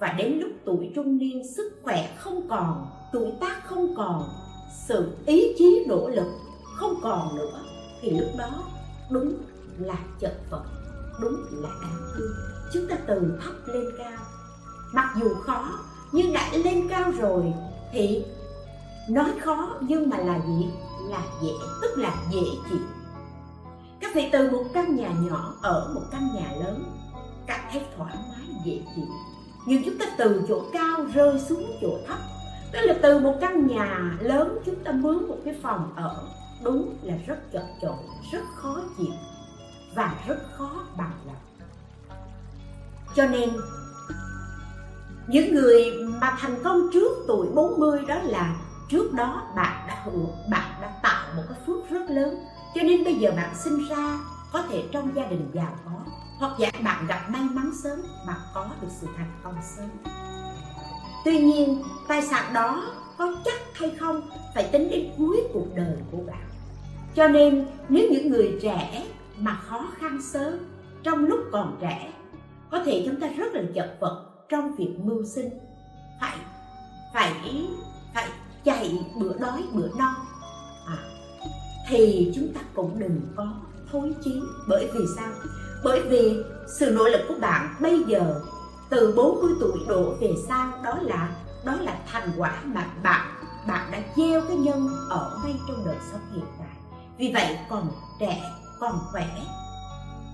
[0.00, 4.28] và đến lúc tuổi trung niên, sức khỏe không còn, tuổi tác không còn,
[4.86, 6.26] sự ý chí nỗ lực
[6.76, 7.62] không còn nữa,
[8.00, 8.64] thì lúc đó
[9.10, 9.34] đúng
[9.78, 10.64] là chật vật
[11.20, 12.32] đúng là đáng thương
[12.72, 14.18] chúng ta từ thấp lên cao.
[14.92, 15.78] Mặc dù khó,
[16.12, 17.54] nhưng đã lên cao rồi
[17.92, 18.24] thì
[19.08, 20.68] nói khó nhưng mà là gì?
[21.08, 22.80] Là dễ, tức là dễ chịu.
[24.00, 26.84] Các vị từ một căn nhà nhỏ ở một căn nhà lớn
[27.46, 29.06] cảm thấy thoải mái, dễ chịu
[29.66, 32.18] nhưng chúng ta từ chỗ cao rơi xuống chỗ thấp.
[32.72, 36.28] Tức là từ một căn nhà lớn chúng ta mướn một cái phòng ở,
[36.62, 37.96] đúng là rất chật chội,
[38.32, 39.12] rất khó chịu
[39.94, 41.36] và rất khó bằng lòng.
[43.14, 43.50] Cho nên,
[45.26, 45.84] những người
[46.20, 48.56] mà thành công trước tuổi 40 đó là
[48.88, 52.38] trước đó bạn đã hưởng bạn đã tạo một cái phước rất lớn.
[52.74, 54.18] Cho nên bây giờ bạn sinh ra
[54.52, 55.90] có thể trong gia đình giàu có
[56.40, 59.88] hoặc giả bạn gặp may mắn sớm mà có được sự thành công sớm.
[61.24, 62.82] Tuy nhiên tài sản đó
[63.18, 64.20] có chắc hay không
[64.54, 66.48] phải tính đến cuối cuộc đời của bạn.
[67.14, 69.06] Cho nên nếu những người trẻ
[69.38, 70.58] mà khó khăn sớm
[71.02, 72.12] trong lúc còn trẻ
[72.70, 75.50] có thể chúng ta rất là chật vật trong việc mưu sinh.
[76.20, 76.36] Phải
[77.14, 77.66] phải
[78.14, 78.28] phải
[78.64, 80.14] chạy bữa đói bữa no.
[80.86, 80.98] À,
[81.88, 83.46] thì chúng ta cũng đừng có
[83.92, 84.40] thối chí.
[84.68, 85.32] Bởi vì sao?
[85.84, 88.40] Bởi vì sự nỗ lực của bạn bây giờ
[88.88, 91.28] từ 40 tuổi đổ về sau đó là
[91.64, 93.26] đó là thành quả mà bạn
[93.66, 96.96] bạn đã gieo cái nhân ở ngay trong đời sống hiện tại.
[97.18, 97.90] Vì vậy còn
[98.20, 99.26] trẻ, còn khỏe,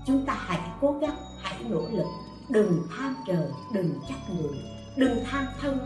[0.07, 2.05] chúng ta hãy cố gắng, hãy nỗ lực.
[2.49, 4.57] Đừng tham trời đừng trách người,
[4.95, 5.79] đừng than thân,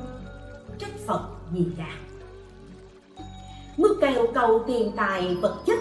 [0.80, 1.22] trách phật
[1.54, 1.96] gì cả.
[3.78, 5.80] Mưu cầu cầu tiền tài vật chất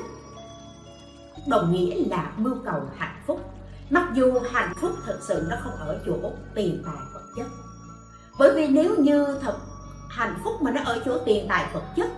[1.46, 3.40] đồng nghĩa là mưu cầu hạnh phúc
[3.90, 7.46] mặc dù hạnh phúc thật sự nó không ở chỗ tiền tài vật chất.
[8.38, 9.56] Bởi vì nếu như thật
[10.08, 12.08] hạnh phúc mà nó ở chỗ tiền tài vật chất,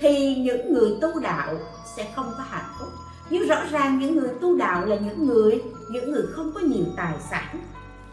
[0.00, 1.54] thì những người tu đạo
[1.96, 2.88] sẽ không có hạnh phúc.
[3.30, 6.84] Nhưng rõ ràng những người tu đạo là những người những người không có nhiều
[6.96, 7.56] tài sản,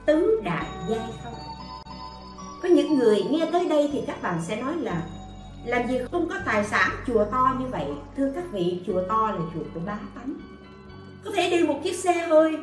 [0.06, 1.34] tứ đại giai không
[2.62, 5.02] có những người nghe tới đây thì các bạn sẽ nói là,
[5.66, 7.86] làm gì không có tài sản, chùa to như vậy?
[8.18, 10.34] Thưa các vị, chùa to là chùa của bá tánh.
[11.26, 12.58] Có thể đi một chiếc xe hơi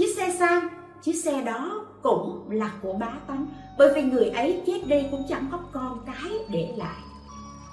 [0.00, 0.68] chiếc xe sang
[1.02, 3.46] chiếc xe đó cũng là của bá tánh.
[3.78, 6.98] Bởi vì người ấy chết đi cũng chẳng có con cái để lại.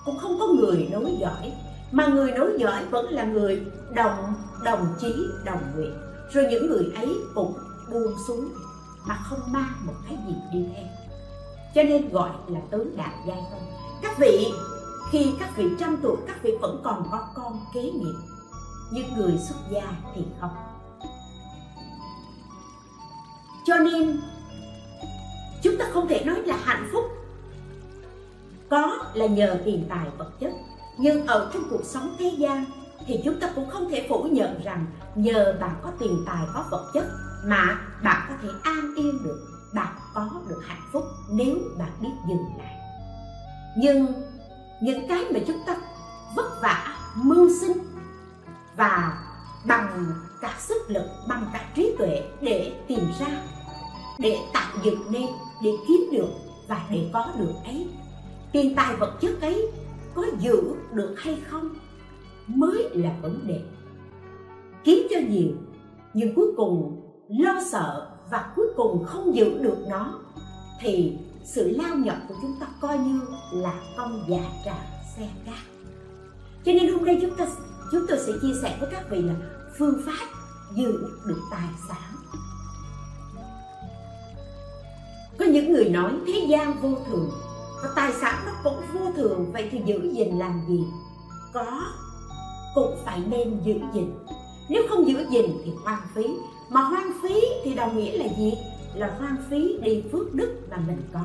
[0.05, 1.53] Cũng không có người nối dõi,
[1.91, 5.13] mà người nối dõi vẫn là người đồng đồng chí,
[5.45, 5.93] đồng nguyện.
[6.33, 7.53] Rồi những người ấy cũng
[7.91, 8.49] buông xuống
[9.07, 10.85] mà không mang một cái gì đi theo.
[11.75, 13.69] Cho nên gọi là tứ đại giai tông.
[14.01, 14.53] Các vị,
[15.11, 18.15] khi các vị trăm tuổi, các vị vẫn còn có con kế nghiệp.
[18.91, 20.66] Nhưng người xuất gia thì không
[23.67, 24.19] cho nên,
[25.61, 27.03] chúng ta không thể nói là hạnh phúc.
[28.69, 30.51] Có là nhờ tiền tài vật chất,
[30.97, 32.65] nhưng ở trong cuộc sống thế gian
[33.05, 36.65] thì chúng ta cũng không thể phủ nhận rằng nhờ bạn có tiền tài, có
[36.71, 37.05] vật chất
[37.43, 42.13] mà bạn có thể an yên được, bạn có được hạnh phúc nếu bạn biết
[42.29, 42.75] dừng lại.
[43.77, 44.07] Nhưng
[44.81, 45.77] những cái mà chúng ta
[46.35, 47.77] vất vả, mưu sinh
[48.77, 49.23] và
[49.65, 50.05] bằng
[50.41, 53.27] cả sức lực, bằng cả trí tuệ để tìm ra
[54.19, 55.27] để tạo dựng nên,
[55.63, 56.29] để kiếm được
[56.67, 57.87] và để có được ấy.
[58.51, 59.71] Tiền tài vật chất ấy
[60.15, 61.69] có giữ được hay không
[62.47, 63.61] mới là vấn đề.
[64.83, 65.49] Kiếm cho nhiều,
[66.13, 70.19] nhưng cuối cùng lo sợ và cuối cùng không giữ được nó,
[70.81, 74.77] thì sự lao nhọc của chúng ta coi như là công già trà
[75.17, 75.87] xe cát.
[76.65, 77.47] Cho nên hôm nay chúng ta,
[77.91, 79.35] chúng tôi sẽ chia sẻ với các vị là
[79.77, 80.27] phương pháp
[80.75, 82.06] giữ được tài sản.
[85.39, 87.29] Có những người nói thế gian vô thường
[87.83, 90.83] và tài sản nó cũng vô thường, vậy thì giữ gìn làm gì?
[91.53, 91.81] Có,
[92.75, 94.09] cũng phải nên giữ gìn.
[94.69, 96.27] Nếu không giữ gìn thì hoang phí,
[96.69, 98.53] mà hoang phí thì đồng nghĩa là gì?
[98.95, 101.23] Là hoang phí đi phước đức mà mình có.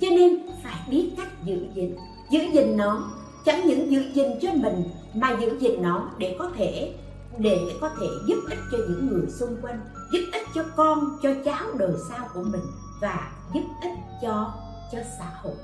[0.00, 1.96] Cho nên phải biết cách giữ gìn.
[2.30, 3.10] Giữ gìn nó,
[3.44, 6.94] chẳng những giữ gìn cho mình, mà giữ gìn nó để có thể,
[7.38, 9.80] để có thể giúp ích cho những người xung quanh,
[10.12, 12.62] giúp ích cho con, cho cháu đời sau của mình
[13.00, 14.54] và giúp ích cho
[14.92, 15.54] cho xã hội.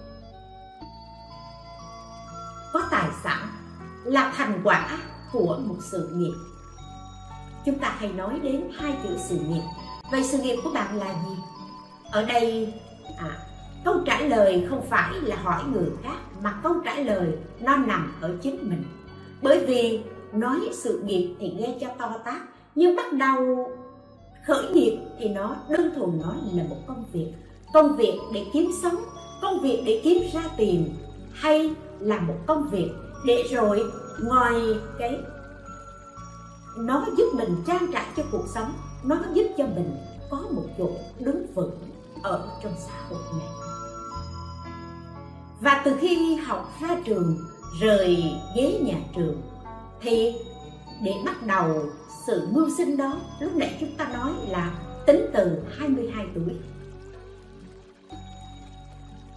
[2.73, 3.49] Có tài sản
[4.05, 4.99] là thành quả
[5.33, 6.35] của một sự nghiệp.
[7.64, 9.62] Chúng ta hay nói đến hai chữ sự nghiệp.
[10.11, 11.37] Vậy sự nghiệp của bạn là gì?
[12.11, 12.75] Ở đây
[13.18, 13.38] à,
[13.85, 18.14] câu trả lời không phải là hỏi người khác mà câu trả lời nó nằm
[18.20, 18.85] ở chính mình.
[19.42, 20.01] Bởi vì
[20.33, 22.42] nói sự nghiệp thì nghe cho to tát
[22.75, 23.70] nhưng bắt đầu
[24.47, 27.33] khởi nghiệp thì nó đơn thuần nó là một công việc.
[27.73, 28.97] Công việc để kiếm sống,
[29.43, 30.95] công việc để kiếm ra tiền
[31.33, 32.91] hay là một công việc
[33.27, 33.83] để rồi
[34.23, 34.55] ngoài
[34.99, 35.19] cái
[36.77, 38.73] nó giúp mình trang trải cho cuộc sống,
[39.05, 39.97] nó giúp cho mình
[40.31, 41.79] có một chỗ đứng vững
[42.23, 43.49] ở trong xã hội này.
[45.61, 47.39] Và từ khi học ra trường,
[47.81, 48.25] rời
[48.57, 49.43] ghế nhà trường,
[50.01, 50.35] thì
[51.05, 51.83] để bắt đầu
[52.27, 54.73] sự mưu sinh đó, lúc nãy chúng ta nói là
[55.07, 56.57] tính từ 22 tuổi.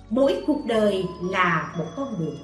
[0.10, 2.38] Mỗi cuộc đời là một con đường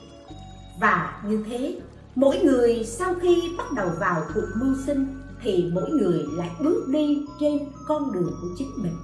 [0.79, 1.79] và như thế,
[2.15, 6.85] mỗi người sau khi bắt đầu vào cuộc mưu sinh thì mỗi người lại bước
[6.87, 8.97] đi trên con đường của chính mình.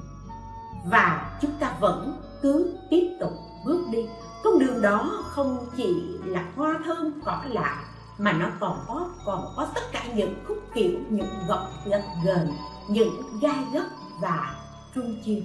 [0.91, 3.31] Và chúng ta vẫn cứ tiếp tục
[3.65, 4.05] bước đi.
[4.43, 7.88] Con đường đó không chỉ là hoa thơm, cỏ lạ
[8.19, 12.47] mà nó còn có còn có tất cả những khúc kiểu, những gọc gập ghềnh
[12.89, 13.85] những gai góc
[14.21, 14.55] và
[14.95, 15.41] trung chiêu.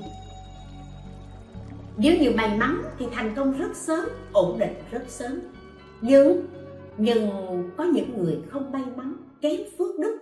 [1.97, 5.41] Nếu như may mắn thì thành công rất sớm, ổn định rất sớm.
[6.01, 6.47] Nhưng
[6.97, 7.31] nhưng
[7.77, 10.19] có những người không may mắn, kém phước đức,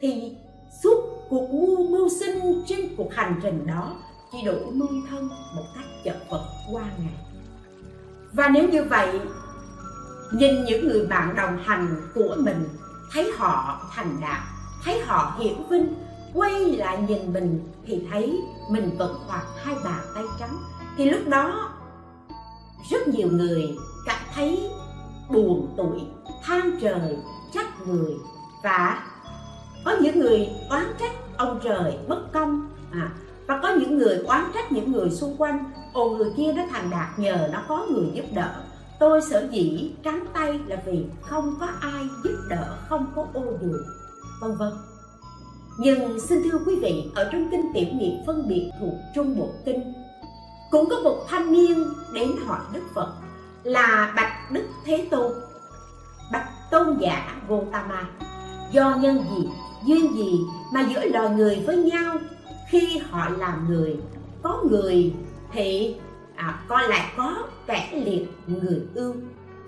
[0.00, 0.36] thì
[0.82, 3.96] suốt cuộc mưu mưu sinh trên cuộc hành trình đó
[4.32, 7.14] chỉ đủ nuôi thân một cách chật vật qua ngày.
[8.32, 9.20] Và nếu như vậy
[10.32, 12.68] nhìn những người bạn đồng hành của mình
[13.12, 14.40] thấy họ thành đạt
[14.84, 15.94] thấy họ hiểu vinh
[16.34, 18.40] quay lại nhìn mình thì thấy
[18.70, 20.58] mình vẫn hoặc hai bàn tay trắng.
[20.96, 21.70] Thì lúc đó
[22.90, 24.70] rất nhiều người cảm thấy
[25.30, 26.00] buồn tuổi
[26.42, 27.16] than trời
[27.52, 28.12] trách người.
[28.62, 29.06] Và
[29.84, 32.68] có những người oán trách ông trời bất công.
[32.92, 33.10] À,
[33.46, 36.90] và có những người oán trách những người xung quanh ồ người kia nó thành
[36.90, 38.62] đạt nhờ nó có người giúp đỡ
[39.02, 43.44] tôi sở dĩ trắng tay là vì không có ai giúp đỡ không có ô
[43.60, 43.84] được,
[44.40, 44.72] vân vân.
[45.78, 49.48] Nhưng xin thưa quý vị ở trong kinh tiểu nghiệp phân biệt thuộc trung bộ
[49.64, 49.92] kinh
[50.70, 51.84] cũng có một thanh niên
[52.14, 53.12] đến hỏi đức phật
[53.62, 55.32] là bạch đức thế tôn
[56.32, 58.08] bạch tôn giả gotama
[58.72, 59.48] do nhân gì
[59.86, 60.40] duyên gì
[60.72, 62.16] mà giữa loài người với nhau
[62.70, 63.96] khi họ làm người
[64.42, 65.14] có người
[65.52, 65.96] thì
[66.46, 69.14] à, coi lại có kẻ liệt người ưu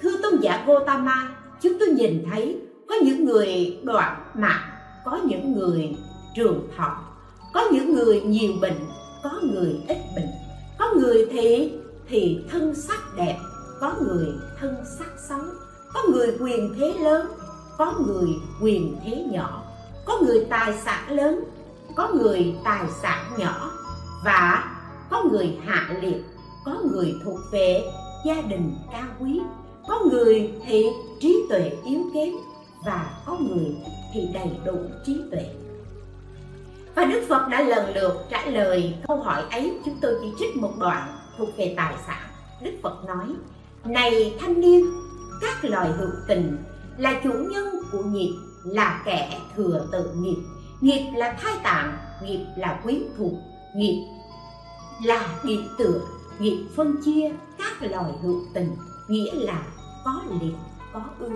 [0.00, 4.70] thưa tôn giả Gotama chúng tôi nhìn thấy có những người đoạn mạng
[5.04, 5.96] có những người
[6.36, 6.98] trường thọ
[7.54, 8.78] có những người nhiều bệnh
[9.24, 10.30] có người ít bệnh.
[10.78, 11.72] Có người thì
[12.08, 13.38] thì thân sắc đẹp
[13.80, 14.28] có người
[14.60, 15.40] thân sắc xấu.
[15.94, 17.26] Có người quyền thế lớn
[17.78, 18.28] có người
[18.62, 19.62] quyền thế nhỏ.
[20.04, 21.44] Có người tài sản lớn
[21.96, 23.70] có người tài sản nhỏ.
[24.24, 24.64] Và
[25.10, 26.24] có người hạ liệt
[26.64, 27.82] có người thuộc về
[28.24, 29.40] gia đình cao quý
[29.88, 30.86] có người thì
[31.20, 32.32] trí tuệ yếu kém
[32.84, 33.76] và có người
[34.12, 35.46] thì đầy đủ trí tuệ.
[36.94, 39.78] Và Đức Phật đã lần lượt trả lời câu hỏi ấy.
[39.84, 42.28] Chúng tôi chỉ trích một đoạn thuộc về tài sản.
[42.62, 43.26] Đức Phật nói
[43.84, 44.86] Này thanh niên,
[45.40, 46.56] các loài hữu tình
[46.96, 48.32] là chủ nhân của nghiệp
[48.64, 50.42] là kẻ thừa tự nghiệp.
[50.80, 53.32] Nghiệp là thai tạng, nghiệp là quyến thuộc,
[53.76, 54.06] nghiệp
[55.04, 56.00] là điểm tựa
[56.38, 58.76] nghiệp phân chia các loài hữu tình,
[59.08, 59.62] nghĩa là
[60.04, 60.54] có liệt,
[60.92, 61.32] có ưu.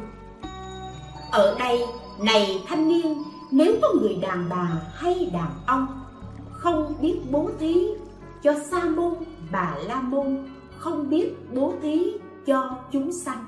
[1.31, 1.85] Ở đây,
[2.21, 5.87] này thanh niên, nếu có người đàn bà hay đàn ông
[6.51, 7.87] không biết bố thí
[8.43, 9.15] cho sa môn,
[9.53, 10.47] bà la môn,
[10.79, 12.13] không biết bố thí
[12.47, 13.45] cho chúng sanh.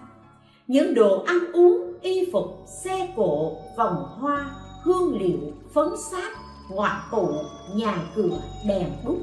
[0.66, 4.50] Những đồ ăn uống, y phục, xe cộ, vòng hoa,
[4.82, 5.38] hương liệu,
[5.74, 6.32] phấn sáp
[6.70, 7.28] ngoại cụ
[7.74, 9.18] nhà cửa, đèn đúc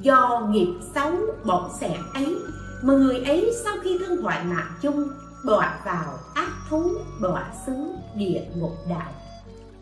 [0.00, 1.12] do nghiệp xấu
[1.44, 2.36] bỏng xẻ ấy
[2.82, 5.08] mà người ấy sau khi thân hoại mạng chung
[5.44, 6.90] đọa vào ác thú
[7.20, 7.72] đọa xứ
[8.14, 9.12] địa ngục đạo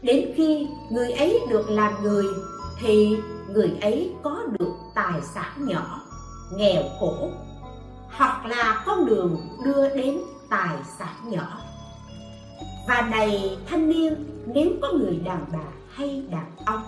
[0.02, 2.26] đến khi người ấy được làm người,
[2.80, 3.16] thì
[3.48, 6.00] người ấy có được tài sản nhỏ,
[6.56, 7.30] nghèo khổ,
[8.10, 10.18] hoặc là con đường đưa đến
[10.50, 11.58] tài sản nhỏ.
[12.88, 16.82] Và này, thanh niên, nếu có người đàn bà hay đàn ông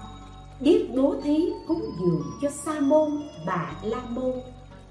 [0.64, 3.10] biết bố thí cúng dường cho sa môn,
[3.46, 4.32] bà la môn,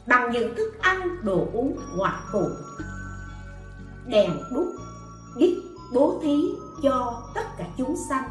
[0.08, 2.44] bằng những thức ăn, đồ uống ngoại phụ.
[4.08, 4.68] Đèn đúc
[5.38, 5.56] biết
[5.94, 6.42] bố thí
[6.84, 8.24] cho tất cả chúng sanh.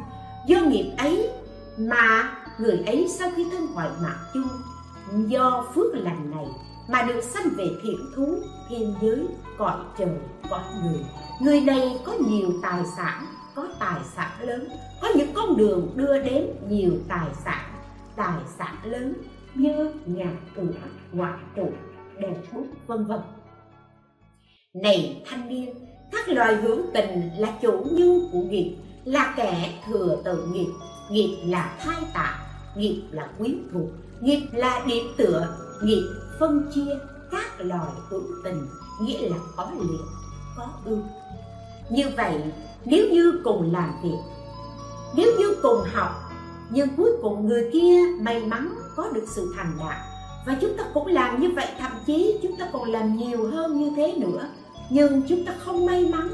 [0.46, 1.30] Do nghiệp ấy
[1.78, 4.48] mà người ấy sau khi thân hoại mạng chung,
[5.28, 6.46] do phước lành này
[6.88, 8.36] mà được sanh về thiện thú,
[8.68, 9.26] thiên giới,
[9.58, 10.16] cõi trời,
[10.50, 11.04] cõi người.
[11.40, 14.68] Người này có nhiều tài sản có tài sản lớn,
[15.02, 17.74] có những con đường đưa đến nhiều tài sản.
[18.16, 19.14] Tài sản lớn
[19.54, 20.72] như nhà cửa
[21.12, 21.70] ngoại trụ
[22.18, 23.20] đèn bút, vân vân.
[24.74, 25.74] Này thanh niên,
[26.12, 30.70] các loài hữu tình là chủ nhân của nghiệp, là kẻ thừa tự nghiệp.
[31.10, 32.38] Nghiệp là thai tạng,
[32.76, 33.88] nghiệp là quyến thuộc,
[34.20, 36.02] nghiệp là điểm tựa, nghiệp
[36.40, 36.98] phân chia
[37.30, 38.66] các loài hữu tình,
[39.00, 40.00] nghĩa là có liệt
[40.56, 40.98] có ưu.
[41.90, 42.42] Như vậy
[42.84, 44.18] nếu như cùng làm việc,
[45.16, 46.10] nếu như cùng học,
[46.70, 49.96] nhưng cuối cùng người kia may mắn có được sự thành đạt.
[50.46, 53.80] Và chúng ta cũng làm như vậy, thậm chí chúng ta còn làm nhiều hơn
[53.80, 54.48] như thế nữa.
[54.90, 56.28] Nhưng chúng ta không may mắn,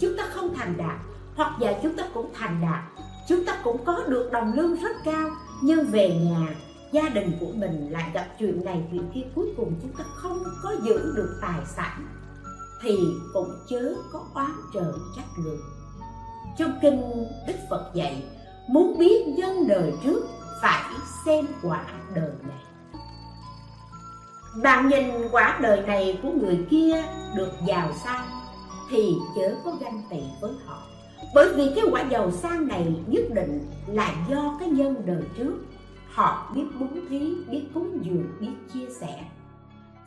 [0.00, 0.96] chúng ta không thành đạt,
[1.36, 4.96] hoặc giả chúng ta cũng thành đạt, chúng ta cũng có được đồng lương rất
[5.04, 5.30] cao,
[5.62, 6.54] nhưng về nhà,
[6.92, 10.44] gia đình của mình lại gặp chuyện này, chuyện kia, cuối cùng chúng ta không
[10.62, 12.06] có giữ được tài sản,
[12.82, 12.98] thì
[13.32, 15.56] cũng chớ có oán trời trách người
[16.56, 18.22] trong kinh đức phật dạy,
[18.68, 20.26] muốn biết nhân đời trước,
[20.62, 20.94] phải
[21.26, 21.84] xem quả
[22.14, 22.58] đời này.
[24.62, 27.02] Bạn nhìn quả đời này của người kia
[27.36, 28.26] được giàu sang,
[28.90, 30.82] thì chớ có ganh tị với họ.
[31.34, 35.54] Bởi vì cái quả giàu sang này nhất định là do cái nhân đời trước.
[36.10, 39.24] Họ biết bố thí, biết cúng dường, biết chia sẻ.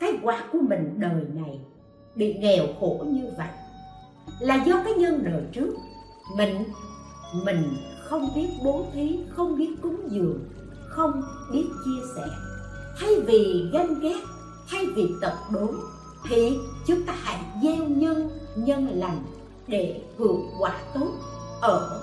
[0.00, 1.60] Cái quả của mình đời này
[2.14, 3.48] bị nghèo khổ như vậy
[4.40, 5.74] là do cái nhân đời trước
[6.36, 6.64] mình
[7.44, 10.38] mình không biết bố thí, không biết cúng dường,
[10.88, 11.22] không
[11.52, 12.22] biết chia sẻ.
[13.00, 14.20] Thay vì ganh ghét,
[14.70, 15.68] thay vì tập đố
[16.28, 19.24] thì chúng ta hãy gieo nhân nhân lành
[19.66, 21.10] để hưởng quả tốt
[21.60, 22.02] ở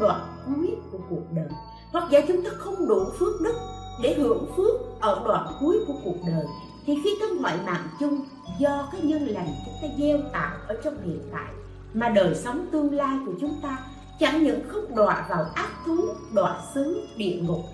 [0.00, 1.48] đoạn cuối của cuộc đời.
[1.92, 3.54] Hoặc giả chúng ta không đủ phước đức
[4.02, 6.46] để hưởng phước ở đoạn cuối của cuộc đời,
[6.86, 8.20] thì khi thân hoại mạng chung
[8.58, 11.52] do cái nhân lành chúng ta gieo tạo ở trong hiện tại
[11.96, 13.78] mà đời sống tương lai của chúng ta
[14.20, 15.96] chẳng những không đọa vào ác thú,
[16.34, 17.64] đọa xứ, địa ngục,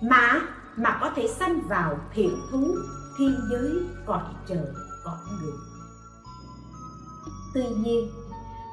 [0.00, 0.40] mà
[0.76, 2.74] mà có thể sanh vào thiện thú,
[3.18, 3.72] thiên giới,
[4.06, 4.66] cõi trời,
[5.04, 5.52] cõi người
[7.54, 8.10] tuy nhiên,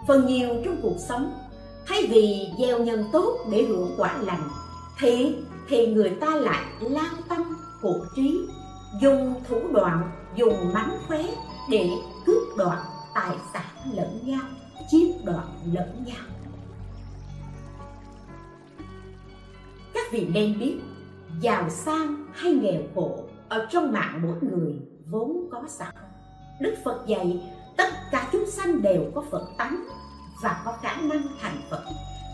[0.08, 1.34] phần nhiều trong cuộc sống
[1.88, 4.49] thay vì gieo nhân tốt để hưởng quả lành,
[4.99, 5.36] thì
[5.68, 8.47] thì người ta lại lao tâm cổ trí,
[9.01, 11.24] dùng thủ đoạn, dùng mánh khóe
[11.70, 11.89] để
[12.26, 12.80] cướp đoạt
[13.16, 14.41] tài sản lẫn nhau
[14.89, 16.25] chiếm đoạt lẫn nhau.
[19.93, 20.79] Các vị nên biết,
[21.41, 24.73] giàu sang hay nghèo khổ ở trong mạng mỗi người
[25.05, 25.95] vốn có sẵn.
[26.61, 27.43] Đức phật dạy,
[27.77, 29.86] tất cả chúng sanh đều có phật tánh
[30.43, 31.83] và có khả năng thành phật.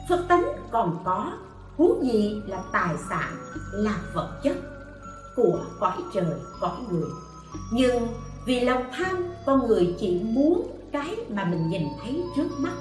[0.09, 1.33] Phật tánh còn có,
[1.77, 3.37] huống gì là tài sản,
[3.73, 4.57] là vật chất
[5.35, 7.09] của cõi trời, cõi người.
[7.73, 8.07] Nhưng
[8.45, 12.73] vì lòng tham, con người chỉ muốn cái mà mình nhìn thấy trước mắt.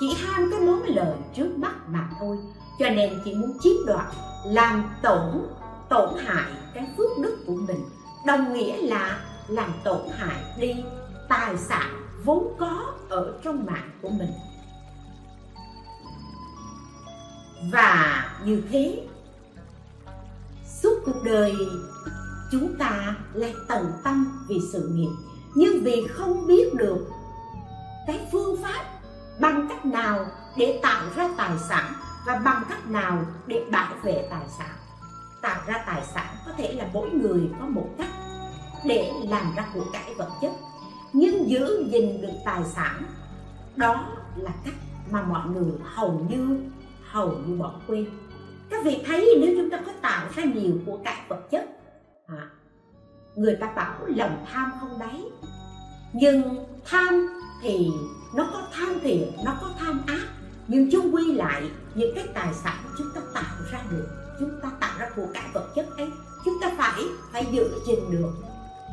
[0.00, 2.38] Chỉ ham cái món lời trước mắt mà thôi.
[2.78, 4.06] Cho nên chỉ muốn chiếm đoạt,
[4.44, 5.46] làm tổn
[5.88, 7.84] tổn hại cái phước đức của mình.
[8.26, 10.84] Đồng nghĩa là làm tổn hại đi
[11.28, 14.30] tài sản vốn có ở trong mạng của mình.
[17.72, 19.06] Và như thế,
[20.82, 21.56] suốt cuộc đời
[22.52, 25.10] chúng ta lại tận tâm vì sự nghiệp.
[25.54, 27.06] Nhưng vì không biết được
[28.10, 28.84] cái phương pháp
[29.40, 31.92] bằng cách nào để tạo ra tài sản
[32.26, 34.76] và bằng cách nào để bảo vệ tài sản.
[35.42, 38.10] Tạo ra tài sản có thể là mỗi người có một cách
[38.84, 40.52] để làm ra của cải vật chất
[41.12, 43.02] nhưng giữ gìn được tài sản
[43.76, 44.04] đó
[44.36, 44.74] là cách
[45.10, 46.60] mà mọi người hầu như
[47.10, 48.06] hầu như bỏ quên.
[48.70, 51.64] Các vị thấy nếu chúng ta có tạo ra nhiều của cải vật chất
[52.26, 52.50] à,
[53.34, 55.22] người ta bảo lòng tham không đáy
[56.12, 57.90] nhưng tham thì
[58.34, 60.26] nó có tham thiện, nó có tham ác,
[60.68, 61.62] nhưng chung quy lại
[61.94, 64.08] những cái tài sản chúng ta tạo ra được.
[64.40, 66.08] Chúng ta tạo ra của cải vật chất ấy.
[66.44, 67.02] Chúng ta phải
[67.32, 68.32] phải giữ gìn được.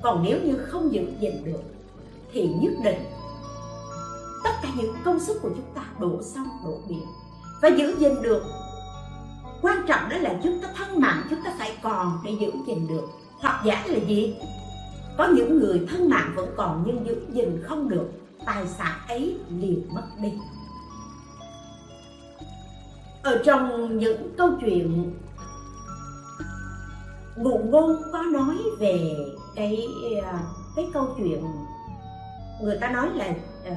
[0.04, 1.62] Còn nếu như không giữ gìn được,
[2.32, 3.04] thì nhất định
[4.44, 7.06] tất cả những công sức của chúng ta đổ xong đổ biển.
[7.62, 8.44] Và giữ gìn được,
[9.62, 12.88] quan trọng đó là chúng ta thân mạng, chúng ta phải còn để giữ gìn
[12.88, 13.08] được.
[13.40, 14.36] Hoặc giả là gì?
[15.18, 18.10] Có những người thân mạng vẫn còn nhưng giữ gìn không được
[18.48, 20.34] tài sản ấy liền mất đi.
[23.24, 25.14] Ở trong những câu chuyện
[27.38, 29.16] ngụ ngôn có nói về
[29.56, 29.88] cái
[30.24, 30.40] à,
[30.76, 31.44] cái câu chuyện
[32.62, 33.30] người ta nói là
[33.68, 33.74] uh,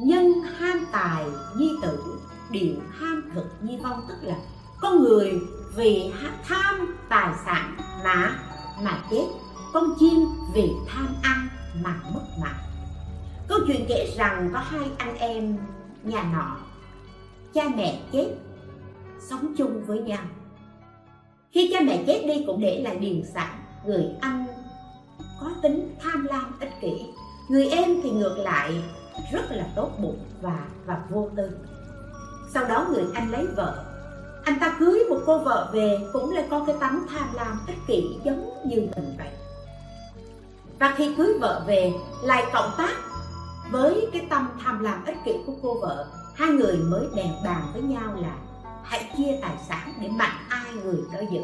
[0.00, 1.24] nhân ham tài
[1.56, 2.18] nhi tử
[2.50, 4.36] điều ham thực nhi vong tức là
[4.80, 5.40] con người
[5.76, 6.12] vì
[6.48, 8.38] tham tài sản mà
[8.82, 9.26] mà chết
[9.72, 11.48] con chim vì tham ăn
[11.84, 12.69] mà mất mạng
[13.50, 15.58] câu chuyện kể rằng có hai anh em
[16.02, 16.56] nhà nọ,
[17.54, 18.28] cha mẹ chết,
[19.28, 20.22] sống chung với nhau.
[21.50, 24.46] Khi cha mẹ chết đi cũng để lại điền sản người anh
[25.40, 27.06] có tính tham lam ích kỷ.
[27.48, 28.82] Người em thì ngược lại
[29.32, 31.50] rất là tốt bụng và và vô tư.
[32.54, 33.84] Sau đó người anh lấy vợ.
[34.44, 37.78] Anh ta cưới một cô vợ về cũng là có cái tánh tham lam ích
[37.86, 39.30] kỷ giống như mình vậy.
[40.78, 41.92] Và khi cưới vợ về,
[42.22, 43.09] lại cộng tác
[43.70, 47.62] với cái tâm tham lam ích kỷ của cô vợ, hai người mới đèn bàn
[47.72, 48.34] với nhau là
[48.82, 51.40] hãy chia tài sản để mạnh ai người đó giữ.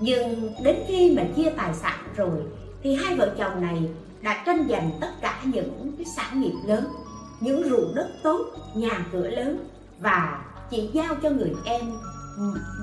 [0.00, 2.42] Nhưng đến khi mà chia tài sản rồi,
[2.82, 3.90] thì hai vợ chồng này
[4.22, 6.88] đã tranh giành tất cả những cái sản nghiệp lớn,
[7.40, 11.92] những ruộng đất tốt, nhà cửa lớn và chỉ giao cho người em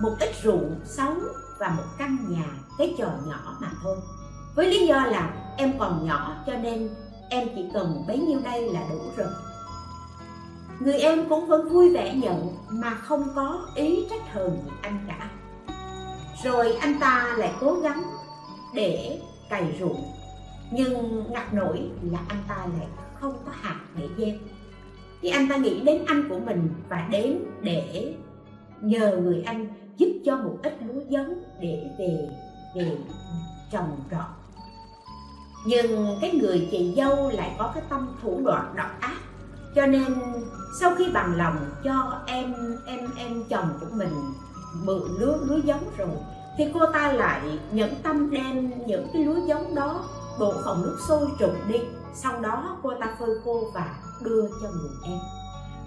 [0.02, 1.14] một ít ruộng xấu
[1.60, 2.46] và một căn nhà,
[2.78, 3.98] cái trò nhỏ mà thôi.
[4.56, 6.90] Với lý do là em còn nhỏ cho nên
[7.30, 9.28] em chỉ cần bấy nhiêu đây là đủ rồi.
[10.80, 15.00] Người em cũng vẫn vui vẻ nhận, mà không có ý trách hờn gì anh
[15.08, 15.30] cả.
[16.44, 18.04] Rồi anh ta lại cố gắng
[18.74, 19.20] để
[19.50, 20.04] cày ruộng,
[20.72, 22.88] nhưng ngặt nổi là anh ta lại
[23.20, 24.36] không có hạt để gieo.
[25.22, 28.16] Thì anh ta nghĩ đến anh của mình và đến để
[28.82, 29.68] nhờ người anh
[29.98, 32.30] giúp cho một ít lúa giống để về
[32.76, 32.98] về
[33.72, 34.43] trồng trọt
[35.66, 39.18] nhưng cái người chị dâu lại có cái tâm thủ đoạn độc ác.
[39.76, 40.16] Cho nên
[40.80, 42.54] sau khi bằng lòng cho em
[42.86, 44.34] em em chồng của mình
[44.84, 46.18] mượn lúa lúa giống rồi,
[46.58, 50.06] thì cô ta lại nhẫn tâm đem những cái lúa giống đó
[50.40, 51.80] đổ vào nước sôi trụng đi.
[52.14, 55.18] Sau đó cô ta phơi khô và đưa cho người em.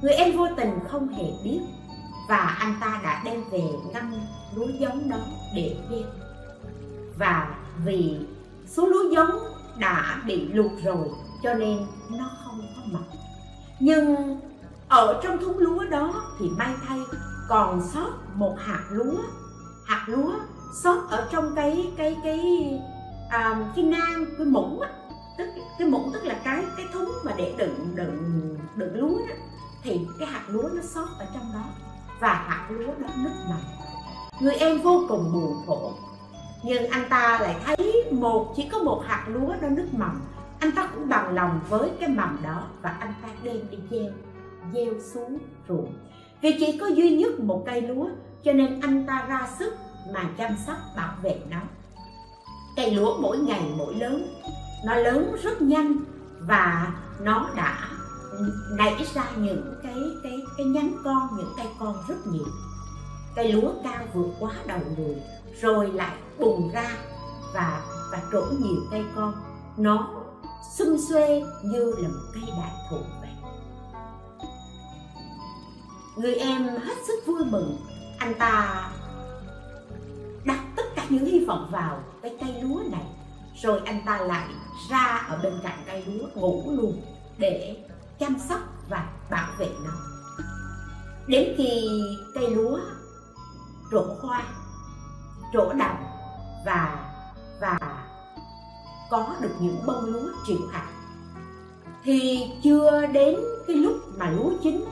[0.03, 1.61] Người em vô tình không hề biết
[2.29, 3.63] và anh ta đã đem về
[3.93, 4.13] ngăn
[4.55, 5.17] lúa giống đó
[5.55, 6.09] để gieo
[7.19, 8.17] và vì
[8.67, 9.31] số lúa giống
[9.79, 11.09] đã bị lụt rồi
[11.43, 11.79] cho nên
[12.11, 13.03] nó không có mọc.
[13.81, 14.17] Nhưng
[14.89, 16.99] ở trong thúng lúa đó thì may thay
[17.49, 19.19] còn sót một hạt lúa.
[19.85, 20.33] Hạt lúa
[20.83, 22.41] sót ở trong cái cái cái
[23.31, 24.91] à, cái nang cái muỗng á.
[25.39, 25.49] Tức
[25.79, 29.35] cái muỗng tức là cái cái thúng mà để đựng đựng đựng lúa đó.
[29.83, 31.65] Thì cái hạt lúa nó sót ở trong đó
[32.21, 33.61] và hạt lúa nó nứt mầm.
[34.41, 35.93] Người em vô cùng buồn khổ
[36.67, 40.21] nhưng anh ta lại thấy một, chỉ có một hạt lúa nó nứt mầm
[40.61, 44.11] anh ta cũng bằng lòng với cái mầm đó và anh ta đem đi gieo
[44.75, 45.39] gieo xuống
[45.69, 45.93] ruộng.
[46.43, 48.09] Vì chỉ có duy nhất một cây lúa,
[48.45, 49.75] cho nên anh ta ra sức
[50.15, 51.61] mà chăm sóc, bảo vệ nó.
[52.77, 54.27] Cây lúa mỗi ngày mỗi lớn,
[54.85, 55.97] nó lớn rất nhanh
[56.41, 57.89] và nó đã
[58.79, 62.47] nảy ra những cái cái cái nhánh con, những cây con rất nhiều.
[63.37, 65.17] Cây lúa cao vượt quá đầu người
[65.61, 66.97] rồi lại bùng ra
[67.55, 67.83] và
[68.13, 69.35] và trổ nhiều cây con.
[69.77, 70.09] Nó
[70.77, 73.31] xum xuê như là một cây đại thụ vậy.
[76.17, 77.77] Người em hết sức vui mừng.
[78.19, 78.91] Anh ta
[80.45, 83.07] đặt tất cả những hy vọng vào cái cây lúa này.
[83.63, 84.49] Rồi anh ta lại
[84.91, 87.03] ra ở bên cạnh cây lúa ngủ luôn
[87.39, 87.85] để
[88.19, 89.93] chăm sóc và bảo vệ nó.
[91.27, 92.03] Đến khi
[92.35, 92.79] cây lúa
[93.91, 94.45] trổ hoa
[95.53, 95.97] trổ đồng
[96.67, 97.11] và
[97.61, 97.79] và
[99.11, 100.87] có được những bông lúa triệu hạt
[102.05, 103.37] thì chưa đến
[103.67, 104.85] cái lúc mà lúa chín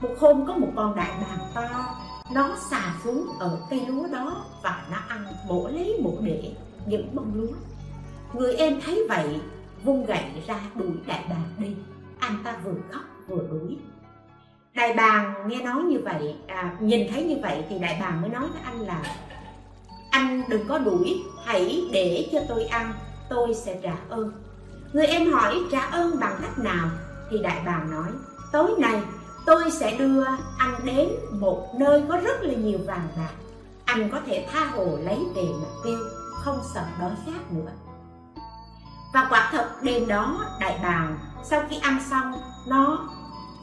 [0.00, 1.94] một hôm có một con đại bàng to
[2.34, 6.54] nó xà xuống ở cây lúa đó và nó ăn mổ lấy mổ để
[6.86, 7.52] những bông lúa.
[8.32, 9.40] Người em thấy vậy
[9.84, 11.76] vung gậy ra đuổi đại bàng đi.
[12.18, 13.76] Anh ta vừa khóc vừa đuổi.
[14.74, 18.30] Đại bàng nghe nói như vậy à, nhìn thấy như vậy thì đại bàng mới
[18.30, 19.02] nói với anh là
[20.12, 22.92] anh đừng có đuổi, hãy để cho tôi ăn,
[23.28, 24.32] tôi sẽ trả ơn.
[24.92, 26.90] Người em hỏi trả ơn bằng cách nào?
[27.30, 28.08] Thì đại bàng nói,
[28.52, 29.02] tối nay
[29.46, 30.24] tôi sẽ đưa
[30.58, 33.32] anh đến một nơi có rất là nhiều vàng bạc.
[33.84, 35.98] Anh có thể tha hồ lấy về mà tiêu,
[36.32, 37.70] không sợ đói khát nữa.
[39.14, 42.32] Và quả thật đêm đó đại bàng sau khi ăn xong,
[42.66, 43.08] nó,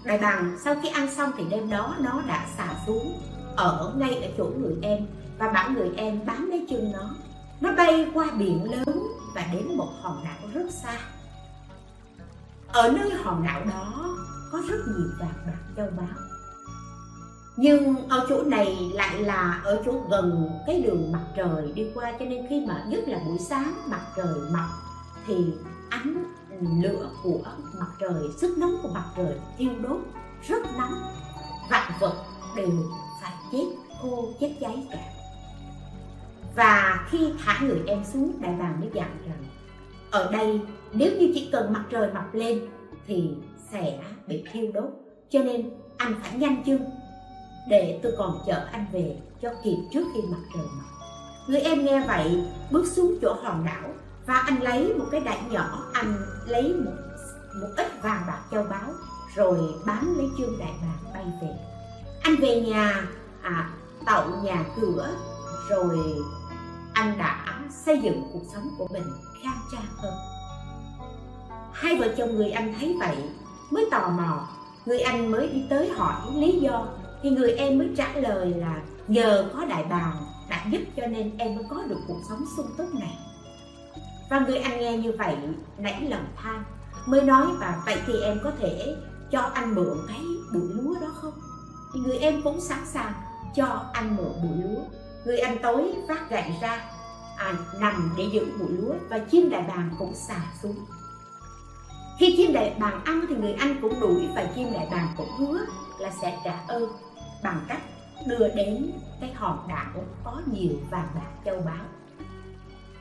[0.03, 3.19] đại bàng sau khi ăn xong thì đêm đó nó đã xả xuống
[3.55, 5.07] ở ngay ở chỗ người em
[5.39, 7.09] và bản người em bám lấy chân nó.
[7.61, 10.99] Nó bay qua biển lớn và đến một hòn đảo rất xa.
[12.67, 14.17] Ở nơi hòn đảo đó
[14.51, 16.17] có rất nhiều vàng bạc châu báu.
[17.57, 22.13] Nhưng ở chỗ này lại là ở chỗ gần cái đường mặt trời đi qua,
[22.19, 24.69] cho nên khi mà nhất là buổi sáng mặt trời mọc
[25.27, 25.35] thì
[25.89, 26.23] ánh
[26.81, 27.39] lửa của
[27.79, 29.99] mặt trời, sức nóng của mặt trời thiêu đốt
[30.47, 30.93] rất nóng.
[31.69, 32.13] Vạn vật
[32.55, 32.71] đều
[33.21, 33.65] phải chết
[34.01, 35.18] khô, chết cháy cả
[36.59, 39.43] và khi thả người em xuống đại bàng mới dặn rằng
[40.11, 42.67] ở đây nếu như chỉ cần mặt trời mọc lên
[43.07, 43.29] thì
[43.71, 44.89] sẽ bị thiêu đốt.
[45.29, 46.89] Cho nên anh phải nhanh chân
[47.69, 51.09] để tôi còn chở anh về cho kịp trước khi mặt trời mọc.
[51.47, 53.89] Người em nghe vậy bước xuống chỗ hòn đảo
[54.25, 56.13] và anh lấy một cái đại nhỏ anh
[56.45, 56.91] lấy một
[57.61, 58.89] một ít vàng bạc châu báu
[59.35, 61.55] rồi bám lấy chương đại bàng bay về.
[62.21, 63.07] Anh về nhà
[63.41, 63.69] à,
[64.05, 65.09] tậu nhà cửa
[65.69, 65.99] rồi
[66.99, 69.03] anh đã xây dựng cuộc sống của mình
[69.43, 70.13] khang trang hơn.
[71.73, 73.17] Hai vợ chồng người anh thấy vậy
[73.71, 74.47] mới tò mò.
[74.85, 76.87] Người anh mới đi tới hỏi lý do,
[77.21, 81.37] thì người em mới trả lời là nhờ có đại bàng đã giúp cho nên
[81.37, 83.17] em mới có được cuộc sống sung túc này.
[84.29, 85.37] Và người anh nghe như vậy
[85.77, 86.65] nảy lòng tham
[87.05, 88.95] mới nói và vậy thì em có thể
[89.31, 90.21] cho anh mượn cái
[90.53, 91.33] bụi lúa đó không?
[91.93, 93.13] Thì người em cũng sẵn sàng
[93.55, 94.81] cho anh mượn bụi lúa
[95.29, 96.81] người anh tối vác gậy ra
[97.37, 100.75] à, nằm để giữ bụi lúa và chim đại bàng cũng xà xuống.
[102.19, 105.29] Khi chim đại bàng ăn thì người anh cũng đuổi và chim đại bàng cũng
[105.37, 105.59] hứa
[105.99, 106.89] là sẽ trả ơn
[107.43, 107.81] bằng cách
[108.27, 111.85] đưa đến cái hòn đảo có nhiều vàng bạc châu báu.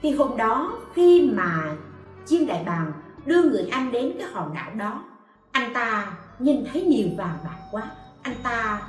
[0.02, 1.76] Thì hôm đó khi mà
[2.26, 2.92] chim đại bàng
[3.24, 5.04] đưa người anh đến cái hòn đảo đó
[5.52, 7.82] anh ta nhìn thấy nhiều vàng bạc quá.
[8.22, 8.82] Anh ta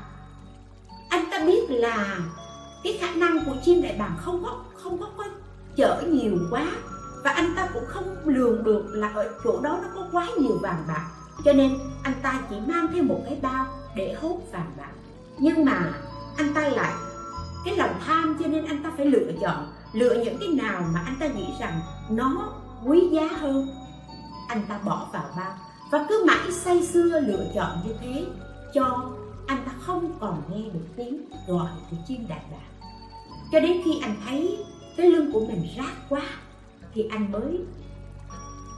[1.10, 2.18] anh ta biết là
[2.84, 5.24] cái khả năng của chim đại bàng không có không có, có
[5.76, 6.68] chở nhiều quá.
[7.24, 10.58] Và anh ta cũng không lường được là ở chỗ đó nó có quá nhiều
[10.62, 11.08] vàng bạc.
[11.46, 13.66] Cho nên anh ta chỉ mang theo một cái bao
[13.96, 14.92] để hốt vàng bạc.
[15.38, 15.94] Nhưng mà
[16.38, 16.94] anh ta lại
[17.66, 19.74] cái lòng tham cho nên anh ta phải lựa chọn.
[19.94, 22.54] Lựa những cái nào mà anh ta nghĩ rằng nó
[22.86, 23.68] quý giá hơn
[24.48, 25.58] anh ta bỏ vào bao.
[25.92, 28.26] Và cứ mãi say sưa lựa chọn như thế
[28.74, 29.10] cho
[29.48, 32.69] anh ta không còn nghe được tiếng gọi của chim đại bàng
[33.52, 34.66] cho đến khi anh thấy
[34.98, 36.22] cái lưng của mình rát quá,
[36.94, 37.60] thì anh mới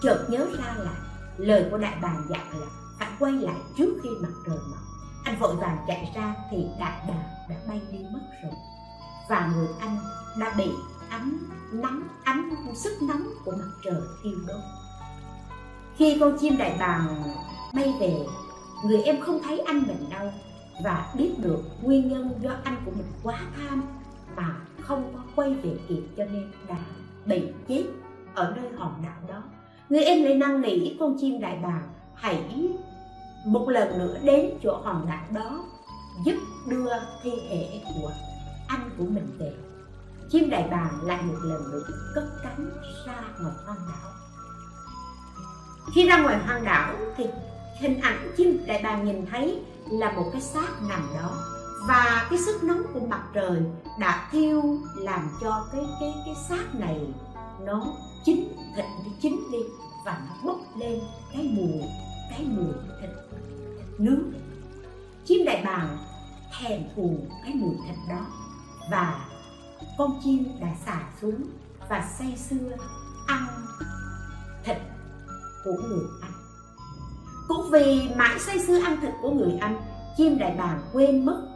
[0.04, 0.94] chợt nhớ ra là
[1.38, 2.68] lời của đại bàng dặn là
[3.00, 4.80] phải quay lại trước khi mặt trời mọc.
[5.24, 8.54] Anh vội vàng chạy ra thì đại bàng đã bay đi mất rồi.
[9.30, 9.98] Và người anh
[10.40, 10.70] đã bị
[11.10, 11.38] ánh
[11.72, 14.62] nắng, ánh sức nóng của mặt trời thiêu đốt.
[15.96, 17.24] Khi con chim đại bàng
[17.74, 18.16] bay về,
[18.86, 20.32] người em không thấy anh mình đâu
[20.84, 23.84] và biết được nguyên nhân do anh của mình quá tham
[24.36, 26.78] mà không có quay về kịp cho nên đã
[27.26, 27.84] bị chết
[28.36, 29.44] ở nơi hòn đảo đó.
[29.90, 31.84] Người em lại năn nỉ con chim đại bàng,
[32.16, 32.68] hãy
[33.46, 35.66] một lần nữa đến chỗ hòn đảo đó,
[36.26, 36.36] giúp
[36.68, 36.90] đưa
[37.24, 38.12] thi thể của
[38.68, 39.54] anh của mình về.
[40.30, 41.82] Chim đại bàng lại một lần nữa
[42.16, 42.70] cất cánh
[43.06, 44.12] ra ngoài hoang đảo.
[45.94, 47.26] Khi ra ngoài hoang đảo thì
[47.80, 49.62] hình ảnh chim đại bàng nhìn thấy
[49.92, 51.38] là một cái xác nằm đó
[51.88, 53.62] và cái sức nóng của mặt trời
[54.00, 54.64] đã thiêu
[54.96, 57.00] làm cho cái cái cái xác này
[57.66, 57.86] nó
[58.26, 59.60] chín thịt nó chín đi
[60.06, 61.00] và nó bốc lên
[61.34, 61.82] cái mùi
[62.30, 63.10] cái mùi thịt,
[63.78, 64.32] thịt nướng.
[65.26, 65.98] Chim đại bàng
[66.60, 68.26] thèm thù cái mùi thịt đó
[68.92, 69.28] và
[69.98, 71.42] con chim đã xả xuống
[71.90, 72.72] và say sưa
[73.28, 73.48] ăn
[74.64, 74.78] thịt
[75.64, 76.32] của người anh
[77.48, 79.82] cũng vì mãi say sưa ăn thịt của người anh
[80.18, 81.51] chim đại bàng quên mất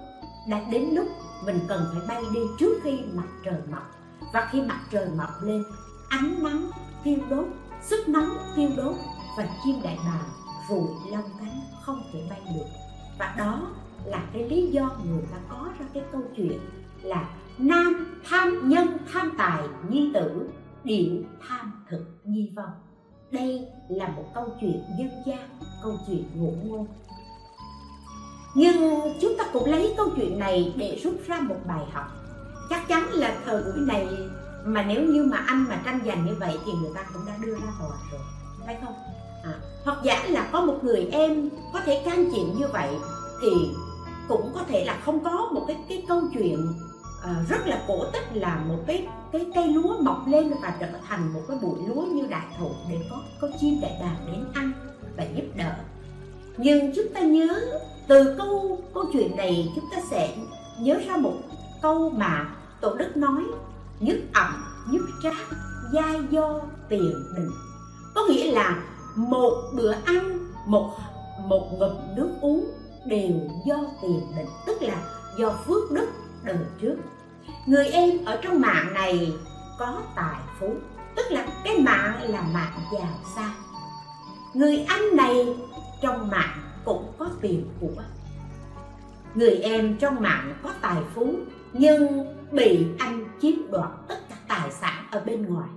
[0.48, 1.08] đã đến lúc
[1.46, 3.92] mình cần phải bay đi trước khi mặt trời mọc.
[4.34, 5.64] Và khi mặt trời mọc lên,
[6.10, 6.70] ánh nắng
[7.04, 7.46] thiêu đốt,
[7.82, 8.96] sức nóng thiêu đốt
[9.38, 10.30] và chim đại bàng
[10.70, 12.66] vùi lông cánh không thể bay được.
[13.20, 13.68] Và đó
[14.06, 16.60] là cái lý do người ta có ra cái câu chuyện
[17.02, 20.50] là nam tham nhân tham tài nhi tử
[20.84, 22.74] điệu tham thực nhi vong.
[23.32, 25.50] Đây là một câu chuyện dân gian,
[25.84, 26.88] câu chuyện ngụ ngôn
[28.56, 32.06] nhưng chúng ta cũng lấy câu chuyện này để rút ra một bài học.
[32.70, 34.08] Chắc chắn là thời buổi này
[34.66, 37.34] mà nếu như mà anh mà tranh giành như vậy thì người ta cũng đã
[37.42, 38.22] đưa ra tòa rồi.
[38.66, 38.94] Phải không?
[39.44, 39.54] À,
[39.86, 42.90] hoặc giả là có một người em có thể can chuyện như vậy
[43.42, 43.50] thì
[44.28, 46.74] cũng có thể là không có một cái cái câu chuyện
[47.24, 50.88] à, rất là cổ tích là một cái cái cây lúa mọc lên và trở
[51.08, 54.46] thành một cái bụi lúa như đại thụ để có có chim đại bàng đến
[54.54, 54.72] ăn
[55.18, 55.72] và giúp đỡ.
[56.58, 60.38] Nhưng chúng ta nhớ từ câu câu chuyện này chúng ta sẽ
[60.80, 61.34] nhớ ra một
[61.82, 62.50] câu mà
[62.82, 63.44] tổ đức nói,
[64.00, 65.38] nhất ẩm, nhất trác,
[65.94, 67.52] gia do tiền định
[68.16, 68.84] có nghĩa là
[69.16, 70.92] một bữa ăn, một
[71.38, 72.66] một ngụm nước uống
[73.06, 73.32] đều
[73.66, 74.96] do tiền định tức là
[75.38, 76.08] do phước đức
[76.44, 76.96] đời trước.
[77.66, 79.34] Người em ở trong mạng này
[79.80, 80.74] có tài phú,
[81.16, 83.54] tức là cái mạng là mạng giàu sang.
[84.54, 85.56] Người anh này
[86.02, 88.04] trong mạng cũng có tiền của.
[89.36, 91.36] Người em trong mạng có tài phú,
[91.74, 95.70] nhưng bị anh chiếm đoạt tất cả tài sản ở bên ngoài.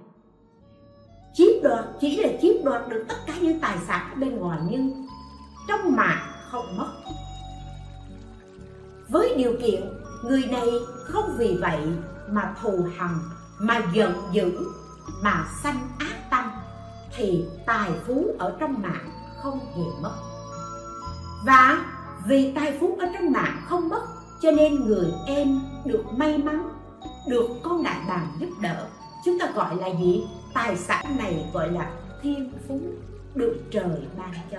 [1.34, 4.60] Chiếm đoạt, chỉ là chiếm đoạt được tất cả những tài sản ở bên ngoài,
[4.70, 5.06] nhưng
[5.68, 6.92] trong mạng không mất.
[9.08, 9.82] Với điều kiện,
[10.24, 10.70] người này
[11.04, 11.78] không vì vậy
[12.30, 13.14] mà thù hằn,
[13.58, 14.58] mà giận dữ,
[15.22, 16.50] mà sanh ác tâm,
[17.16, 19.10] thì tài phú ở trong mạng
[19.42, 20.12] không hề mất
[21.44, 21.84] và
[22.26, 24.02] vì tài phú ở trong mạng không mất,
[24.42, 26.68] cho nên người em được may mắn,
[27.28, 28.86] được con đại bàng giúp đỡ.
[29.24, 30.26] Chúng ta gọi là gì?
[30.54, 31.90] Tài sản này gọi là
[32.22, 32.80] thiên phú
[33.34, 34.58] được trời ban cho.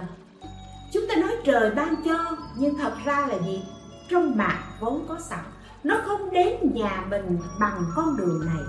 [0.94, 3.64] Chúng ta nói trời ban cho, nhưng thật ra là gì?
[4.10, 5.44] Trong mạng vốn có sẵn.
[5.84, 8.64] Nó không đến nhà mình bằng con đường này.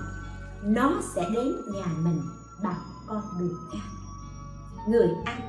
[0.63, 2.21] Nó sẽ đến nhà mình
[2.63, 3.89] bằng con đường khác.
[4.87, 5.41] Người ăn,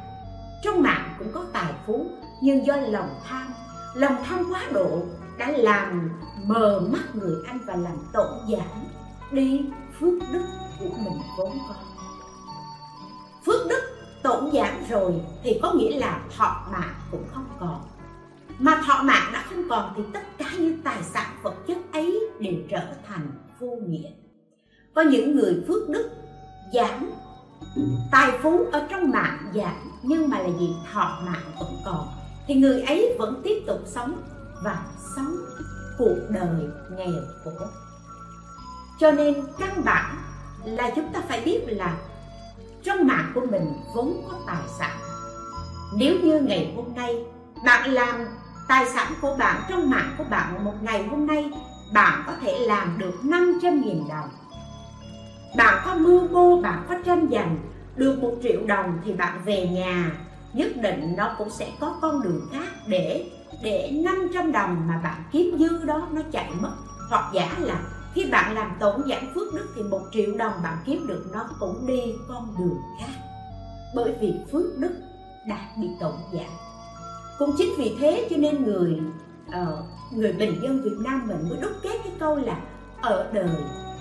[0.64, 2.10] trong mạng cũng có tài phú
[2.42, 3.46] nhưng do lòng tham
[3.94, 5.02] lòng tham quá độ
[5.38, 6.10] đã làm
[6.44, 8.84] mờ mắt người anh và làm tổn giảm
[9.30, 9.64] đi
[10.00, 10.44] phước đức
[10.78, 11.74] của mình vốn có.
[13.46, 13.82] Phước đức
[14.22, 17.80] tổn giảm rồi thì có nghĩa là thọ mạng cũng không còn.
[18.58, 22.20] Mà thọ mạng đã không còn thì tất cả những tài sản vật chất ấy
[22.40, 24.10] đều trở thành vô nghĩa.
[24.94, 26.10] Có những người phước đức
[26.72, 27.10] giảm
[28.10, 32.21] tài phú ở trong mạng giảm nhưng mà là gì thọ mạng vẫn còn
[32.52, 34.22] thì người ấy vẫn tiếp tục sống
[34.64, 34.82] và
[35.16, 35.36] sống
[35.98, 37.50] cuộc đời nghèo khổ.
[39.00, 40.16] Cho nên căn bản
[40.64, 41.96] là chúng ta phải biết là
[42.82, 44.98] trong mạng của mình vốn có tài sản.
[45.98, 47.24] Nếu như ngày hôm nay
[47.64, 48.26] bạn làm
[48.68, 51.50] tài sản của bạn trong mạng của bạn, một ngày hôm nay
[51.94, 54.28] bạn có thể làm được 500.000 đồng.
[55.56, 57.58] Bạn có mưu mô, bạn có tranh giành
[57.96, 60.10] được một triệu đồng thì bạn về nhà
[60.52, 63.30] nhất định nó cũng sẽ có con đường khác để
[63.62, 66.72] để 500 đồng mà bạn kiếm dư đó nó chạy mất.
[67.10, 67.80] Hoặc giả là
[68.14, 71.48] khi bạn làm tổn giảm phước đức thì một triệu đồng bạn kiếm được nó
[71.60, 73.12] cũng đi con đường khác.
[73.94, 74.92] Bởi vì phước đức
[75.46, 76.50] đã bị tổn giảm.
[77.38, 79.00] Cũng chính vì thế cho nên người
[79.48, 82.56] uh, người bình dân Việt Nam mình mới đúc kết cái câu là
[83.02, 83.50] ở đời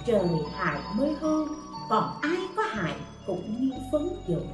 [0.05, 1.47] trời hại mới hơn
[1.89, 2.95] còn ai có hại
[3.27, 4.47] cũng như phấn dụng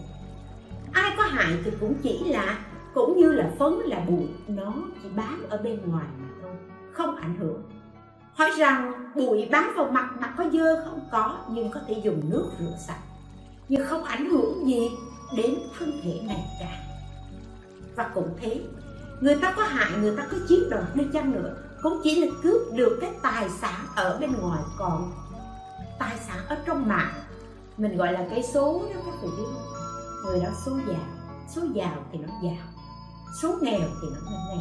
[0.93, 2.59] ai có hại thì cũng chỉ là,
[2.93, 4.73] cũng như là phấn là bụi, nó
[5.03, 6.55] chỉ bám ở bên ngoài mà thôi,
[6.91, 7.61] không ảnh hưởng.
[8.33, 10.99] Hỏi rằng, bụi bám vào mặt mặt có dơ không?
[11.11, 12.99] Có, nhưng có thể dùng nước rửa sạch.
[13.69, 14.89] Nhưng không ảnh hưởng gì
[15.37, 16.79] đến thân thể này cả.
[17.95, 18.61] Và cũng thế,
[19.19, 22.27] người ta có hại, người ta có chiếm đoạt đi chăng nữa, cũng chỉ là
[22.43, 25.11] cướp được cái tài sản ở bên ngoài còn.
[25.99, 27.13] Tài sản ở trong mạng,
[27.77, 29.86] mình gọi là cái số đó các vị biết không
[30.27, 31.07] người đó số giàu
[31.55, 32.67] số giàu thì nó giàu
[33.41, 34.59] số nghèo thì nó nghèo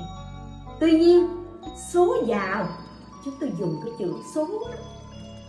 [0.81, 1.45] tuy nhiên
[1.93, 2.69] số giàu
[3.25, 4.77] chúng tôi dùng cái chữ số đó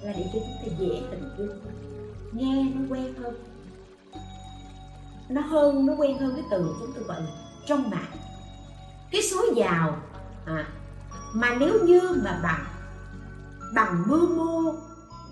[0.02, 1.60] là để cho chúng ta dễ hình dung.
[2.32, 3.36] Nghe nó quen hơn.
[5.30, 7.28] Nó hơn nó quen hơn cái từ chúng tôi gọi là
[7.66, 8.12] trong mạng.
[9.12, 9.98] Cái số giàu
[10.46, 10.68] à,
[11.34, 12.66] mà nếu như mà bằng
[13.74, 14.74] bằng mưu mô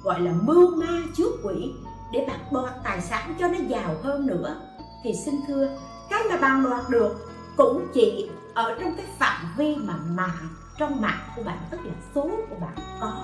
[0.04, 1.74] gọi là mưu ma trước quỷ
[2.14, 4.62] để bạn bọt tài sản cho nó giàu hơn nữa
[5.06, 5.70] thì xin thưa,
[6.10, 7.16] cái mà bạn đoạt được
[7.58, 10.48] cũng chỉ ở trong cái phạm vi mà mạng
[10.78, 13.24] trong mạng của bạn, tức là số của bạn có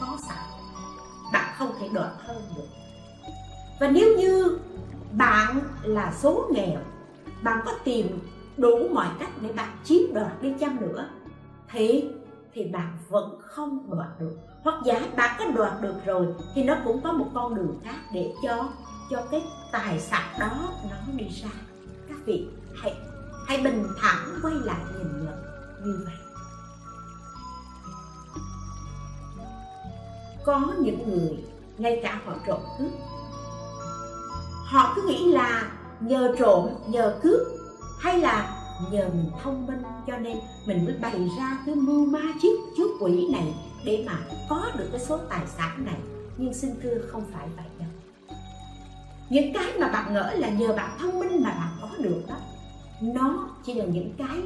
[0.00, 0.38] có sẵn.
[1.32, 2.66] Bạn không thể đoạt hơn được.
[3.80, 4.58] Và nếu như
[5.12, 6.80] bạn là số nghèo,
[7.42, 8.18] bạn có tìm
[8.56, 11.08] đủ mọi cách để bạn chiếm đoạt đi chăng nữa,
[11.70, 12.10] thì
[12.52, 14.36] thì bạn vẫn không đoạt được.
[14.62, 17.96] Hoặc giả bạn có đoạt được rồi thì nó cũng có một con đường khác
[18.12, 18.68] để cho
[19.10, 20.50] cho cái tài sản đó
[20.90, 21.50] nó đi ra.
[22.08, 22.48] Các vị
[22.82, 22.94] hãy
[23.46, 25.42] hãy bình thản quay lại nhìn nhận
[25.84, 26.14] như vậy.
[30.44, 31.44] Có những người,
[31.78, 32.92] ngay cả họ trộm cướp,
[34.64, 37.40] họ cứ nghĩ là nhờ trộm, nhờ cướp,
[38.00, 42.22] hay là nhờ mình thông minh, cho nên mình mới bày ra cái mưu ma
[42.42, 43.54] chiếc trước quỷ này
[43.84, 45.98] để mà có được cái số tài sản này.
[46.36, 47.66] Nhưng xin thưa không phải vậy
[49.30, 52.36] những cái mà bạn ngỡ là nhờ bạn thông minh mà bạn có được đó.
[53.00, 54.42] Nó chỉ là những cái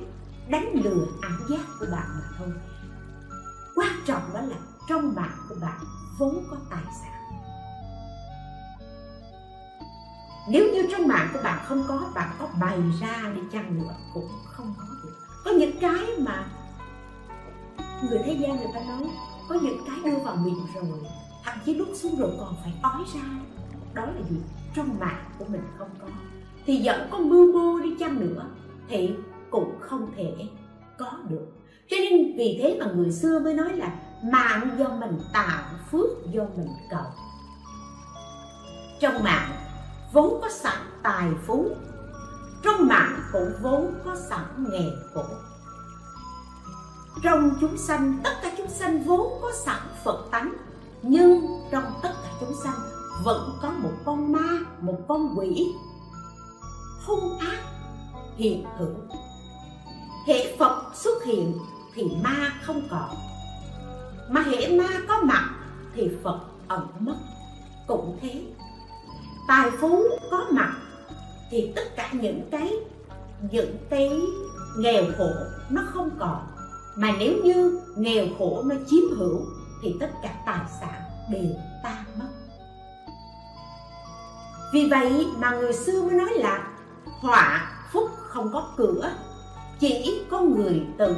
[0.49, 2.49] đánh lừa ảo giác của bạn mà thôi.
[3.75, 4.57] Quan trọng đó là
[4.89, 5.81] trong bạn của bạn
[6.19, 7.11] vốn có tài sản.
[10.49, 13.95] Nếu như trong mạng của bạn không có, bạn có bày ra đi chăng nữa
[14.15, 15.15] cũng không có được.
[15.45, 16.45] Có những cái mà
[18.03, 19.11] người thế gian người ta nói,
[19.49, 21.01] có những cái đưa vào miệng rồi,
[21.45, 23.23] thậm chí đút xuống rồi còn phải ói ra.
[23.95, 24.37] Đó là gì?
[24.75, 26.07] Trong mạng của mình không có.
[26.67, 28.45] Thì dẫn có mưu mô đi chăng nữa
[28.89, 29.15] thì
[29.51, 30.35] cũng không thể
[30.99, 31.47] có được.
[31.91, 33.93] Cho nên vì thế mà người xưa mới nói là
[34.33, 37.07] mạng do mình tạo, phước do mình cầu.
[39.01, 39.53] Trong mạng
[40.13, 41.69] vốn có sẵn tài phú,
[42.63, 45.25] trong mạng cũng vốn có sẵn nghề khổ.
[47.23, 50.53] Trong chúng sanh, tất cả chúng sanh vốn có sẵn phật tánh,
[51.03, 55.75] nhưng trong tất cả chúng sanh vẫn có một con ma, một con quỷ.
[57.07, 57.61] Hung ác
[58.37, 58.95] hiện hữu.
[60.27, 61.59] Hệ phật xuất hiện
[61.95, 63.11] thì ma không còn.
[64.31, 65.51] Mà hệ ma có mặt
[65.95, 67.17] thì phật ẩn mất.
[67.87, 68.43] Cũng thế,
[69.49, 70.73] tài phú có mặt
[71.51, 72.73] thì tất cả những cái
[73.51, 74.11] những cái
[74.79, 75.31] nghèo khổ
[75.71, 76.47] nó không còn.
[76.97, 79.41] Mà nếu như nghèo khổ nó chiếm hữu
[79.83, 81.51] thì tất cả tài sản đều
[81.83, 82.29] tan mất
[84.73, 86.69] vì vậy mà người xưa mới nói là
[87.21, 89.11] họa phúc không có cửa,
[89.81, 91.15] chỉ có người tự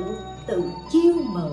[0.47, 1.53] tự chiêu mời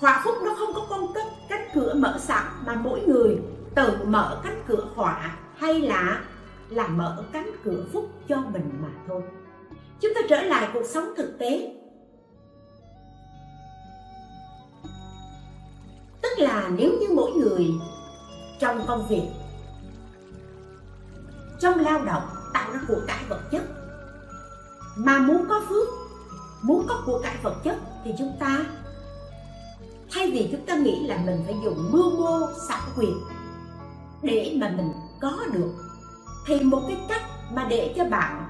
[0.00, 3.38] họa phúc nó không có con cách, cánh cửa mở sẵn, mà mỗi người
[3.74, 6.20] tự mở cánh cửa họa hay là
[6.68, 9.22] là mở cánh cửa phúc cho mình mà thôi.
[10.00, 11.74] Chúng ta trở lại cuộc sống thực tế.
[16.22, 17.70] Tức là nếu như mỗi người
[18.60, 19.28] trong công việc
[21.60, 23.62] trong lao động tạo ra của cải vật chất.
[24.96, 25.88] Mà muốn có phước,
[26.62, 28.64] muốn có của cải vật chất thì chúng ta,
[30.10, 33.14] thay vì chúng ta nghĩ là mình phải dùng mưu mô, xảo quyệt
[34.22, 35.72] để mà mình có được,
[36.46, 38.48] thì một cái cách mà để cho bạn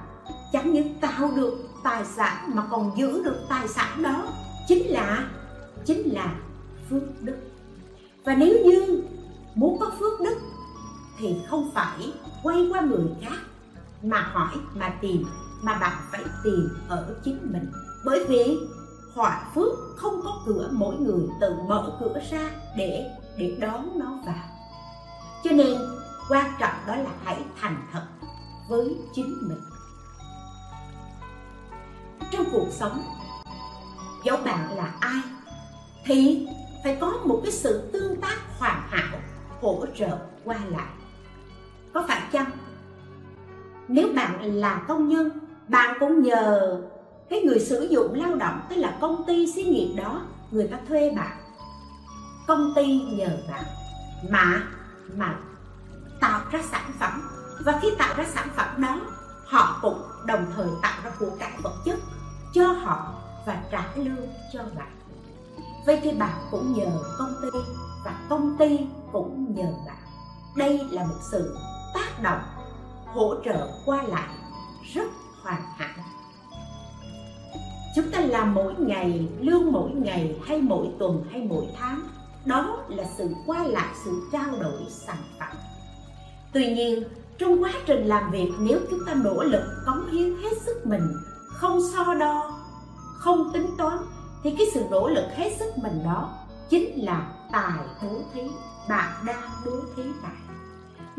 [0.53, 4.23] chẳng những tạo được tài sản mà còn giữ được tài sản đó
[4.67, 5.29] chính là
[5.85, 6.35] chính là
[6.89, 7.37] phước đức.
[8.25, 9.03] Và nếu như
[9.55, 10.37] muốn có phước đức
[11.17, 12.13] thì không phải
[12.43, 13.37] quay qua người khác
[14.03, 15.25] mà hỏi, mà tìm,
[15.61, 17.71] mà bạn phải tìm ở chính mình.
[18.05, 18.57] Bởi vì
[19.15, 24.19] họa phước không có cửa mỗi người tự mở cửa ra để để đón nó
[24.25, 24.45] vào.
[25.43, 25.77] Cho nên,
[26.29, 28.03] quan trọng đó là hãy thành thật
[28.69, 29.61] với chính mình.
[32.31, 33.03] Trong cuộc sống,
[34.23, 35.21] dẫu bạn là ai,
[36.05, 36.47] thì
[36.83, 39.19] phải có một cái sự tương tác hoàn hảo,
[39.61, 40.98] hỗ trợ qua lại
[41.93, 42.51] có phải chăng?
[43.87, 45.29] Nếu bạn là công nhân,
[45.67, 46.81] bạn cũng nhờ
[47.29, 50.21] cái người sử dụng lao động, tức là công ty xí nghiệp đó,
[50.51, 51.37] người ta thuê bạn.
[52.47, 53.63] Công ty nhờ bạn
[54.29, 54.63] mà
[55.15, 55.35] mà
[56.21, 57.21] tạo ra sản phẩm.
[57.65, 59.01] Và khi tạo ra sản phẩm đó,
[59.45, 61.99] họ cũng đồng thời tạo ra của cải vật chất
[62.53, 63.13] cho họ
[63.45, 64.91] và trả lương cho bạn.
[65.85, 67.59] Vậy thì bạn cũng nhờ công ty
[68.05, 68.79] và công ty
[69.11, 69.97] cũng nhờ bạn.
[70.55, 71.55] Đây là một sự
[71.93, 72.41] tác động,
[73.05, 74.29] hỗ trợ qua lại
[74.93, 75.09] rất
[75.43, 76.05] hoàn hảo.
[77.95, 82.01] Chúng ta làm mỗi ngày, lương mỗi ngày hay mỗi tuần hay mỗi tháng,
[82.45, 85.57] đó là sự qua lại, sự trao đổi sản phẩm.
[86.53, 87.03] Tuy nhiên,
[87.37, 91.13] trong quá trình làm việc, nếu chúng ta nỗ lực cống hiến hết sức mình,
[91.47, 92.59] không so đo,
[93.17, 93.97] không tính toán,
[94.43, 96.37] thì cái sự nỗ lực hết sức mình đó
[96.69, 98.41] chính là tài bố thí,
[98.89, 100.48] bạn đang bố thí tài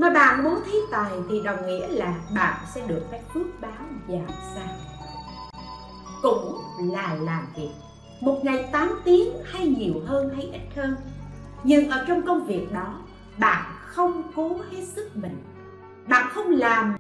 [0.00, 3.72] mà bạn muốn thí tài thì đồng nghĩa là bạn sẽ được các phước báo
[4.08, 4.66] giảm xa,
[6.22, 7.70] cũng là làm việc.
[8.20, 10.96] Một ngày 8 tiếng hay nhiều hơn hay ít hơn.
[11.64, 12.94] Nhưng ở trong công việc đó
[13.38, 15.42] bạn không cố hết sức mình.
[16.08, 16.96] Bạn không làm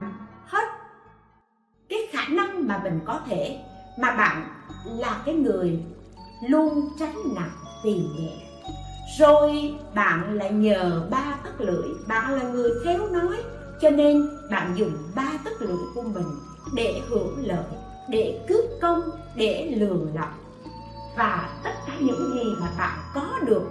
[0.46, 0.68] hết
[1.88, 3.60] cái khả năng mà mình có thể
[3.98, 4.48] mà bạn
[4.84, 5.84] là cái người
[6.48, 8.49] luôn tránh nặng tìm nhẹ
[9.18, 11.88] rồi bạn lại nhờ ba tấc lưỡi.
[12.06, 13.36] Bạn là người khéo nói,
[13.80, 16.38] cho nên bạn dùng ba tấc lưỡi của mình
[16.74, 17.64] để hưởng lợi,
[18.08, 19.00] để cướp công,
[19.34, 20.38] để lường lọc.
[21.16, 23.62] Và tất cả những gì mà bạn có được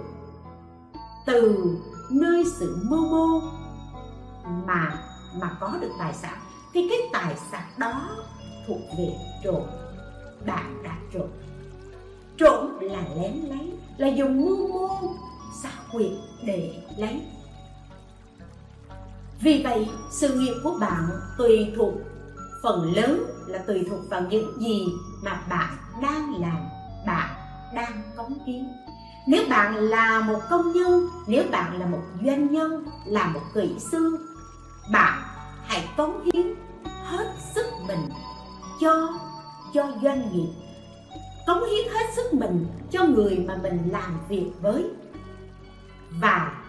[1.26, 1.64] từ
[2.10, 3.40] nơi sự mưu mô
[4.66, 4.98] mà
[5.40, 6.38] mà có được tài sản,
[6.72, 8.10] thì cái tài sản đó
[8.66, 9.14] thuộc về
[9.44, 9.62] trộm.
[10.46, 11.28] Bạn đã trộm.
[12.36, 15.14] Trộm là lén lấy, là dùng mưu mô
[15.62, 16.12] xa quyệt
[16.44, 17.20] để lấy.
[19.40, 21.94] Vì vậy, sự nghiệp của bạn tùy thuộc,
[22.62, 24.86] phần lớn là tùy thuộc vào những gì
[25.22, 26.58] mà bạn đang làm,
[27.06, 27.28] bạn
[27.74, 28.68] đang cống hiến.
[29.26, 33.74] Nếu bạn là một công nhân, nếu bạn là một doanh nhân, là một kỹ
[33.92, 34.18] sư,
[34.92, 35.22] bạn
[35.64, 36.46] hãy cống hiến
[37.04, 38.08] hết sức mình
[38.80, 39.08] cho
[39.74, 40.48] cho doanh nghiệp.
[41.46, 44.84] Cống hiến hết sức mình cho người mà mình làm việc với
[46.20, 46.62] và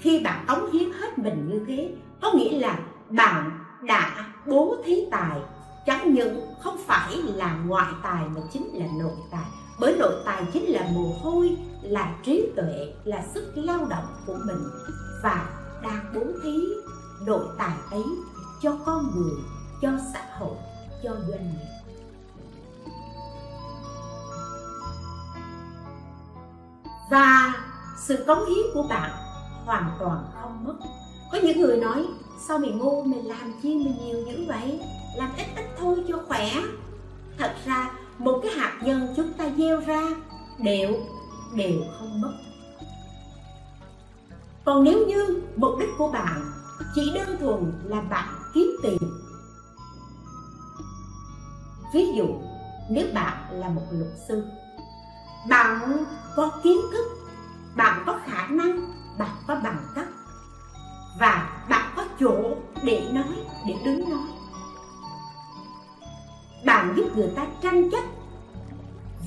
[0.00, 2.78] khi bạn cống hiến hết mình như thế, có nghĩa là
[3.10, 5.40] bạn đã bố thí tài.
[5.86, 9.44] Chẳng những không phải là ngoại tài mà chính là nội tài.
[9.80, 14.38] Bởi nội tài chính là mồ hôi, là trí tuệ, là sức lao động của
[14.46, 14.62] mình.
[15.22, 15.48] Và
[15.82, 16.58] đang bố thí
[17.26, 18.04] nội tài ấy
[18.62, 19.34] cho con người,
[19.82, 20.56] cho xã hội,
[21.02, 21.74] cho doanh nghiệp.
[27.10, 27.54] Và
[27.96, 29.10] sự cống hiến của bạn
[29.64, 30.74] hoàn toàn không mất.
[31.32, 32.06] Có những người nói,
[32.48, 34.80] sao mày ngu mình làm chi mình nhiều dữ vậy?
[35.16, 36.50] Làm ít ít thôi cho khỏe.
[37.38, 40.02] Thật ra, một cái hạt nhân chúng ta gieo ra,
[40.58, 40.92] đều
[41.54, 42.32] đều không mất.
[44.64, 46.42] Còn nếu như mục đích của bạn
[46.94, 48.98] chỉ đơn thuần là bạn kiếm tiền,
[51.94, 52.26] ví dụ
[52.90, 54.44] nếu bạn là một luật sư,
[55.48, 56.04] bạn
[56.36, 57.13] có kiến thức
[57.76, 60.04] bạn có khả năng bạn có bằng cấp.
[61.18, 63.34] Và bạn có chỗ để nói
[63.66, 64.28] để đứng nói.
[66.64, 68.04] Bạn giúp người ta tranh chấp.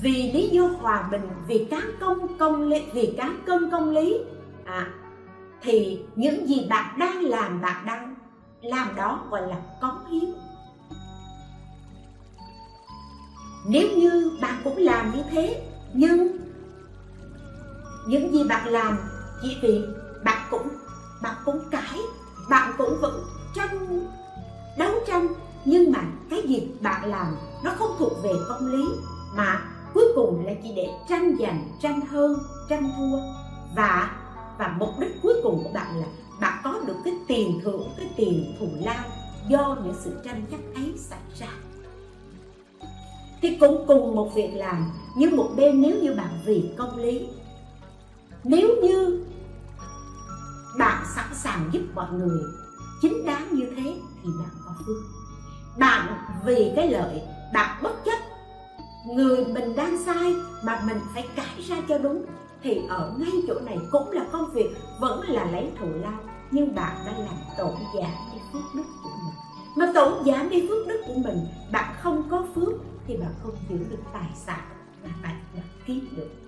[0.02, 4.18] Vì lý do hòa bình vì cán công công lý vì cán cân công lý.
[4.64, 4.86] À,
[5.62, 8.14] thì những gì bạn đang làm bạn đang
[8.62, 10.34] làm đó gọi là cống hiến.
[13.66, 16.47] Nếu như bạn cũng làm như thế nhưng
[18.08, 18.98] những gì bạn làm,
[19.42, 19.84] chỉ vì
[20.24, 20.68] bạn cũng
[21.22, 21.98] bạn cũng cãi,
[22.50, 24.06] bạn cũng vẫn tranh,
[24.78, 25.28] đấu tranh.
[25.64, 26.00] Nhưng mà
[26.30, 28.84] cái gì bạn làm, nó không thuộc về công lý,
[29.34, 29.60] mà
[29.94, 32.38] cuối cùng là chỉ để tranh giành, tranh hơn,
[32.68, 33.18] tranh thua.
[33.76, 34.10] Và
[34.58, 36.06] và mục đích cuối cùng của bạn là
[36.40, 39.04] bạn có được cái tiền thưởng, cái tiền thù lao
[39.48, 41.48] do những sự tranh chấp ấy xảy ra.
[43.42, 47.28] Thì cũng cùng một việc làm, nhưng một bên nếu như bạn vì công lý
[48.44, 49.24] nếu như
[50.78, 52.42] bạn sẵn sàng giúp mọi người
[53.02, 55.02] chính đáng như thế thì bạn có phước.
[55.78, 57.22] Bạn vì cái lợi,
[57.54, 58.18] bạn bất chấp.
[59.06, 62.24] Người mình đang sai mà mình phải cãi ra cho đúng
[62.62, 66.20] thì ở ngay chỗ này cũng là công việc, vẫn là lấy thù lao.
[66.50, 69.34] Nhưng bạn đã làm tổn giảm đi phước đức của mình.
[69.76, 72.72] Mà tổn giảm đi phước đức của mình, bạn không có phước
[73.06, 74.68] thì bạn không giữ được tài sản
[75.04, 76.47] mà bạn đã kiếm được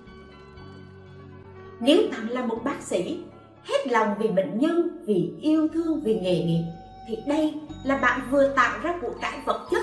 [1.81, 3.25] nếu bạn là một bác sĩ,
[3.65, 6.65] hết lòng vì bệnh nhân, vì yêu thương, vì nghề nghiệp,
[7.09, 7.55] thì đây
[7.85, 9.83] là bạn vừa tạo ra của cải vật chất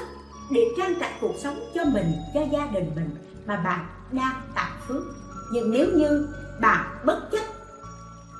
[0.51, 3.09] để trang trải cuộc sống cho mình, cho gia đình mình
[3.45, 5.03] mà bạn đang tạo phước.
[5.51, 6.27] Nhưng nếu như
[6.61, 7.43] bạn bất chấp,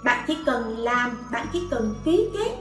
[0.03, 2.51] bạn chỉ cần làm, bạn chỉ cần ký kết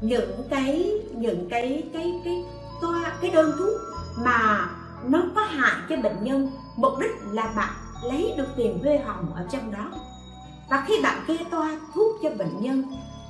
[0.00, 2.44] những cái những cái cái cái
[2.80, 3.80] toa, cái đơn thuốc
[4.24, 4.70] mà
[5.08, 9.34] nó có hại cho bệnh nhân, mục đích là bạn lấy được tiền huê hồng
[9.34, 9.90] ở trong đó.
[10.70, 12.84] Và khi bạn kê toa thuốc cho bệnh nhân,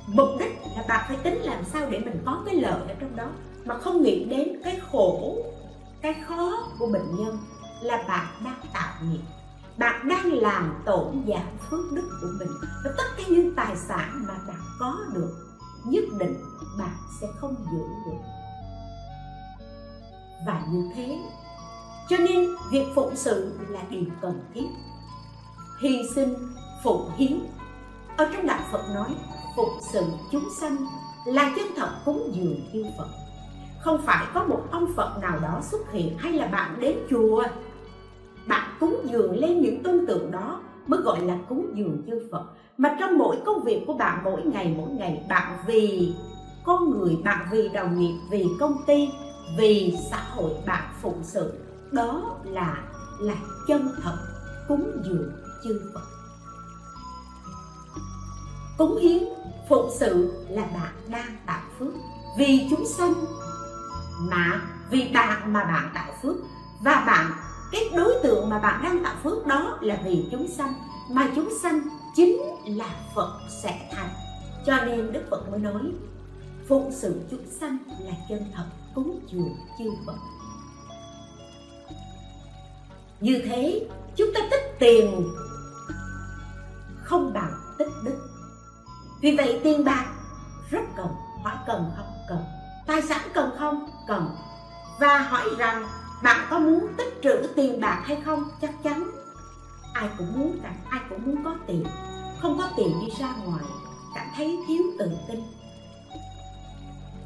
[0.07, 3.15] mục đích là bạn phải tính làm sao để mình có cái lợi ở trong
[3.15, 3.25] đó.
[3.65, 5.37] Mà không nghĩ đến cái khổ,
[6.01, 7.37] cái khó của bệnh nhân
[7.81, 9.21] là bạn đang tạo nghiệp.
[9.77, 12.49] Bạn đang làm tổn giảm phước đức của mình.
[12.83, 15.33] Và tất cả những tài sản mà bạn có được,
[15.85, 16.35] nhất định
[16.79, 18.19] bạn sẽ không giữ được.
[20.47, 21.19] Và như thế
[22.09, 24.65] cho nên việc phụng sự là điều cần thiết.
[25.81, 26.35] Hy sinh,
[26.83, 27.39] phụng hiến.
[28.17, 29.09] Ở trong đạo phật nói,
[29.55, 30.77] phụng sự chúng sanh
[31.25, 33.07] là chân thật cúng dường chư phật.
[33.81, 37.43] Không phải có một ông phật nào đó xuất hiện hay là bạn đến chùa.
[38.47, 42.43] Bạn cúng dường lên những tôn tượng đó mới gọi là cúng dường chư phật.
[42.77, 46.13] Mà trong mỗi công việc của bạn, mỗi ngày mỗi ngày, bạn vì
[46.65, 49.09] con người, bạn vì đồng nghiệp, vì công ty,
[49.57, 51.53] vì xã hội, bạn phụng sự
[51.93, 52.83] đó là
[53.19, 53.35] là
[53.67, 54.17] chân thật,
[54.67, 55.31] cúng dường
[55.63, 56.01] chư phật.
[58.77, 59.23] Cúng hiến
[59.69, 61.93] phụng sự là bạn đang tạo phước.
[62.37, 63.13] Vì chúng sanh
[64.19, 66.35] mà, vì bạn mà bạn tạo phước
[66.83, 67.31] và bạn
[67.71, 70.73] cái đối tượng mà bạn đang tạo phước đó là vì chúng sanh.
[71.11, 71.81] Mà chúng sanh
[72.15, 74.09] chính là Phật sẽ thành.
[74.65, 75.91] Cho nên Đức Phật mới nói,
[76.67, 78.65] phụng sự chúng sanh là chân thật,
[78.95, 80.15] cúng dường chư Phật
[83.23, 85.27] như thế, chúng ta tích tiền.
[87.03, 88.17] Không bằng tích đức.
[89.21, 90.05] Vì vậy tiền bạc
[90.71, 91.07] rất cần
[91.43, 92.13] hỏi cần không?
[92.29, 92.43] Cần.
[92.87, 93.89] Tài sản cần không?
[94.07, 94.29] Cần.
[94.99, 95.87] Và hỏi rằng,
[96.23, 98.43] bạn có muốn tích trữ tiền bạc hay không?
[98.61, 99.11] Chắc chắn.
[99.93, 101.85] Ai cũng muốn cả ai cũng muốn có tiền.
[102.41, 103.63] Không có tiền đi ra ngoài,
[104.15, 105.39] cảm thấy thiếu tự tin.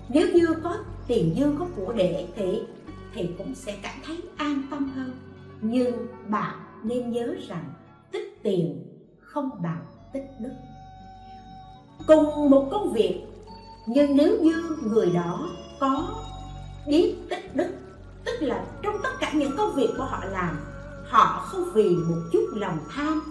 [0.10, 0.78] Nếu như có
[1.08, 2.62] tiền dư có của để, thì
[3.14, 5.27] thì cũng sẽ cảm thấy an tâm hơn
[5.62, 7.74] nhưng bạn nên nhớ rằng
[8.12, 8.84] tích tiền
[9.20, 10.52] không bằng tích đức.
[12.08, 13.22] Cùng một công việc,
[13.88, 15.50] nhưng nếu như người đó
[15.80, 16.08] có
[16.88, 17.70] biết tích đức,
[18.26, 20.60] tức là trong tất cả những công việc của họ làm,
[21.10, 23.22] họ không vì một chút lòng tham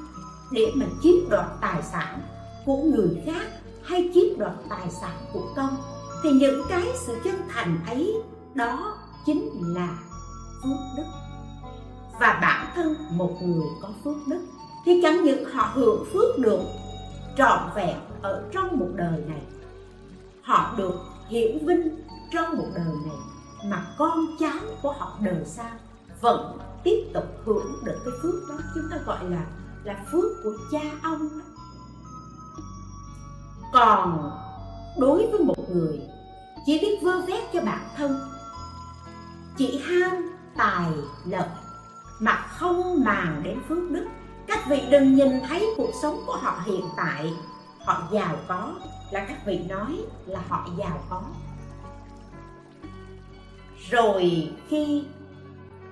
[0.52, 2.20] để mà chiếm đoạt tài sản
[2.66, 3.46] của người khác
[3.82, 5.76] hay chiếm đoạt tài sản của công
[6.22, 8.14] thì những cái sự chân thành ấy,
[8.54, 8.96] đó
[9.26, 9.98] chính là
[10.62, 11.25] phước đức
[12.20, 14.46] và bản thân một người có phước đức,
[14.84, 16.60] thì chẳng những họ hưởng phước được
[17.36, 19.42] trọn vẹn ở trong một đời này,
[20.42, 20.94] họ được
[21.28, 22.00] hiển vinh
[22.32, 23.16] trong một đời này,
[23.64, 25.70] mà con cháu của họ đời sau
[26.20, 29.46] vẫn tiếp tục hưởng được cái phước đó chúng ta gọi là
[29.84, 31.44] là phước của cha ông đó.
[33.72, 34.30] còn
[34.98, 36.00] đối với một người
[36.66, 38.20] chỉ biết vơ vét cho bản thân,
[39.56, 40.90] chỉ ham tài
[41.24, 41.48] lợi
[42.20, 44.06] mà không màng đến phước đức.
[44.46, 47.32] Các vị đừng nhìn thấy cuộc sống của họ hiện tại.
[47.84, 48.72] Họ giàu có
[49.10, 51.22] là các vị nói là họ giàu có.
[53.90, 55.04] Rồi khi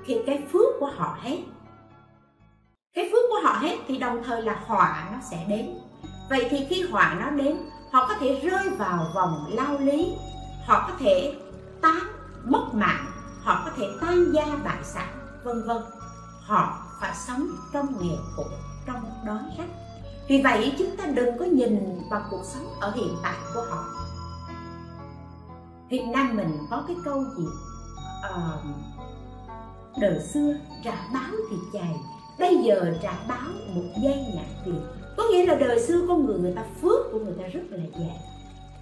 [0.05, 1.39] khi cái phước của họ hết,
[2.95, 5.71] cái phước của họ hết thì đồng thời là họa nó sẽ đến.
[6.31, 7.57] Vậy thì khi họa nó đến,
[7.93, 10.15] họ có thể rơi vào vòng lao lý.
[10.67, 11.35] Họ có thể
[11.81, 11.99] tán
[12.45, 13.07] mất mạng.
[13.43, 15.09] Họ có thể tan gia bại sản,
[15.45, 15.77] vân vân
[16.47, 18.45] họ phải sống trong nghèo khổ
[18.87, 19.69] trong đói rách
[20.29, 23.85] vì vậy chúng ta đừng có nhìn vào cuộc sống ở hiện tại của họ.
[25.89, 27.45] Việt Nam mình có cái câu gì?
[28.35, 28.77] Uh,
[30.01, 31.97] đời xưa trả báo thì chài
[32.39, 34.81] bây giờ trả báo một giây nhạc tiền.
[35.17, 37.85] Có nghĩa là đời xưa con người người ta phước của người ta rất là
[37.99, 38.21] dài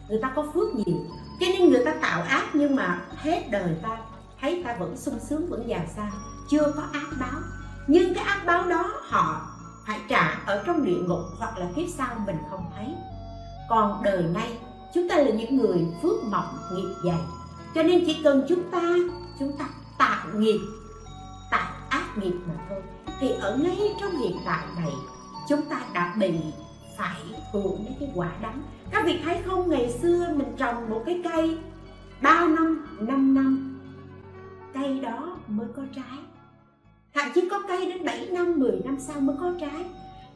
[0.09, 0.97] người ta có phước nhiều
[1.41, 3.99] cho nên người ta tạo ác nhưng mà hết đời ta
[4.41, 6.13] thấy ta vẫn sung sướng vẫn giàu sang
[6.53, 7.40] chưa có ác báo.
[7.86, 9.40] Nhưng cái ác báo đó họ
[9.86, 12.94] phải trả ở trong địa ngục hoặc là kiếp sau mình không thấy.
[13.68, 14.59] Còn đời nay,
[14.94, 17.20] chúng ta là những người phước mỏng, nghiệp dày.
[17.74, 18.82] Cho nên chỉ cần chúng ta
[19.38, 19.64] chúng ta
[19.98, 20.61] tạo nghiệp,
[21.50, 22.82] tạo ác nghiệp mà thôi.
[23.20, 24.92] Thì ở ngay trong hiện tại này,
[25.48, 26.40] chúng ta đã bị
[26.98, 27.20] phải
[27.53, 28.62] hưởng đến cái quả đắng.
[28.90, 29.70] Các vị thấy không?
[29.70, 31.59] Ngày xưa mình trồng một cái cây
[32.22, 33.78] ba năm năm năm,
[34.74, 36.18] cây đó mới có trái
[37.15, 39.85] thậm chí có cây đến 7 năm 10 năm sau mới có trái.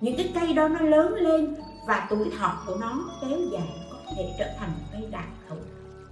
[0.00, 1.54] Những cái cây đó nó lớn lên
[1.86, 5.56] và tuổi thọ của nó kéo dài có thể trở thành một cây đại thụ.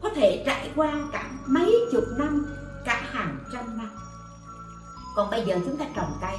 [0.03, 2.47] Có thể trải qua cả mấy chục năm
[2.85, 3.91] cả hàng trăm năm.
[5.17, 6.37] Còn bây giờ chúng ta trồng cây.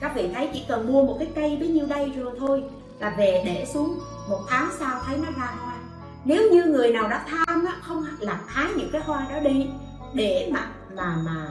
[0.00, 2.62] Các vị thấy chỉ cần mua một cái cây bấy nhiêu đây rồi thôi
[2.98, 3.98] là về để xuống
[4.28, 5.76] một tháng sau thấy nó ra hoa.
[6.24, 9.66] Nếu như người nào đã tham á, không làm hái những cái hoa đó đi
[10.14, 11.48] để mà mà mà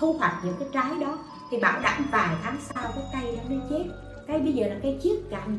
[0.00, 1.18] thu hoạch những cái trái đó
[1.54, 3.84] thì bảo đảm vài tháng sau cái cây đó nó chết.
[4.26, 5.58] Cây bây giờ là cây chiết cành.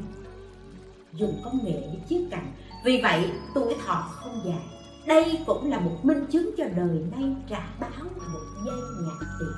[1.14, 2.54] Dùng công nghệ để chiết cành.
[2.86, 4.62] Vì vậy, tuổi thọ không dài
[5.06, 9.54] đây cũng là một minh chứng cho đời nay trả báo một dây nhạc tiền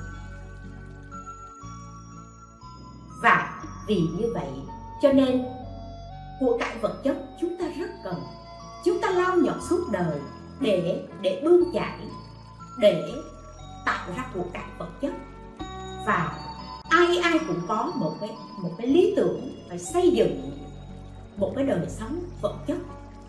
[3.22, 4.48] và vì như vậy,
[5.02, 5.44] cho nên
[6.40, 8.22] của cải vật chất chúng ta rất cần.
[8.84, 10.20] Chúng ta lao nhọc suốt đời
[10.60, 11.98] để để bươn chải,
[12.78, 13.12] để
[13.86, 15.12] tạo ra của cải vật chất
[16.08, 16.38] và
[16.88, 18.30] ai ai cũng có một cái
[18.62, 20.50] một cái lý tưởng phải xây dựng
[21.36, 22.76] một cái đời sống vật chất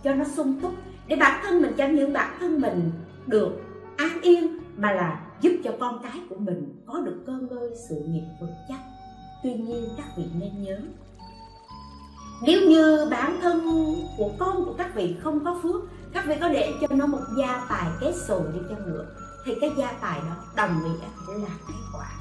[0.04, 0.74] cho nó sung túc
[1.08, 2.92] để bản thân mình, chẳng những bản thân mình
[3.28, 3.62] được
[3.98, 7.96] an yên mà là giúp cho con cái của mình có được cơ ngơi, sự
[7.96, 8.80] nghiệp vững chắc.
[9.44, 10.80] Tuy nhiên các vị nên nhớ,
[12.42, 13.62] nếu như bản thân
[14.18, 15.82] của con của các vị không có phước,
[16.14, 19.06] các vị có để cho nó một gia tài kết sồi đi chăng nữa,
[19.46, 22.19] thì cái gia tài đó đồng nghĩa là cái quả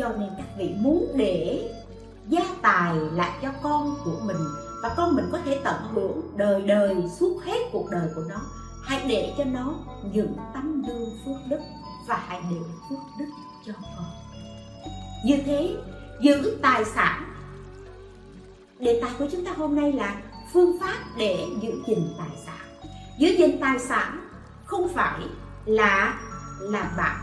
[0.00, 1.70] cho nên các vị muốn để
[2.28, 4.36] gia tài lại cho con của mình
[4.82, 8.40] và con mình có thể tận hưởng đời đời suốt hết cuộc đời của nó.
[8.84, 9.74] Hãy để cho nó
[10.12, 11.60] những tấm gương phước đức
[12.06, 12.56] và hãy để
[12.90, 13.26] phước đức
[13.66, 14.04] cho con.
[15.24, 15.76] Như thế,
[16.20, 17.34] giữ tài sản.
[18.78, 20.22] Đề tài của chúng ta hôm nay là
[20.52, 22.88] phương pháp để giữ gìn tài sản.
[23.18, 24.28] Giữ gìn tài sản
[24.64, 25.20] không phải
[25.64, 26.20] là
[26.60, 27.16] là bạn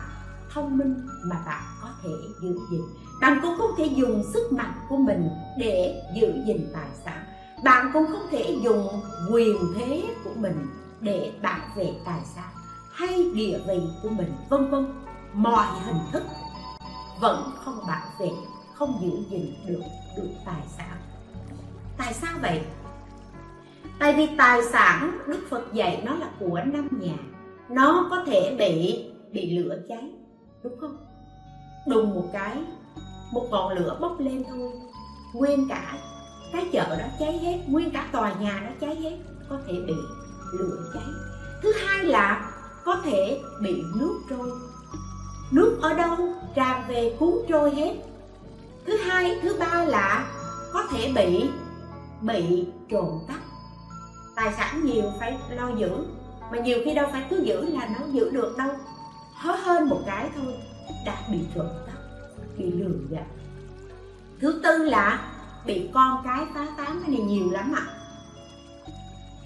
[0.54, 1.64] thông minh mà bạn
[2.03, 2.10] thể
[2.41, 2.82] giữ gìn.
[3.22, 7.24] Bạn cũng không thể dùng sức mạnh của mình để giữ gìn tài sản.
[7.64, 8.88] Bạn cũng không thể dùng
[9.32, 10.68] quyền thế của mình
[11.02, 12.49] để bảo vệ tài sản
[12.91, 14.94] hay địa vị của mình, vân vân.
[15.34, 16.24] Mọi hình thức
[17.19, 18.30] vẫn không bảo vệ,
[18.74, 19.82] không giữ gìn được
[20.18, 20.98] được tài sản.
[21.98, 22.61] Tại sao vậy?
[23.99, 27.18] Tại vì tài sản, đức phật dạy nó là của năm nhà.
[27.69, 30.11] Nó có thể bị bị lửa cháy,
[30.64, 30.98] đúng không?
[31.88, 32.58] Đùng một cái,
[33.32, 34.72] một ngọn lửa bốc lên thôi.
[35.34, 35.98] Nguyên cả
[36.54, 39.18] cái chợ đó cháy hết, nguyên cả tòa nhà đó cháy hết,
[39.50, 39.96] có thể bị
[40.54, 41.04] lửa cháy.
[41.64, 42.52] Thứ hai là
[42.86, 44.52] có thể bị nước trôi.
[45.52, 46.16] Nước ở đâu?
[46.56, 47.96] Tràn về cuốn trôi hết.
[48.86, 50.28] Thứ hai, thứ ba là
[50.74, 51.50] có thể bị
[52.22, 53.40] bị trộm cắp.
[54.36, 55.90] Tài sản nhiều phải lo giữ,
[56.52, 58.70] mà nhiều khi đâu phải cứ giữ là nó giữ được đâu.
[59.36, 60.54] Hớ hơn một cái thôi
[61.06, 61.98] đã bị trộm cắp,
[62.58, 63.26] bị lừa gạt.
[64.42, 65.20] Thứ tư là
[65.66, 67.86] bị con cái phá tán cái này nhiều lắm ạ.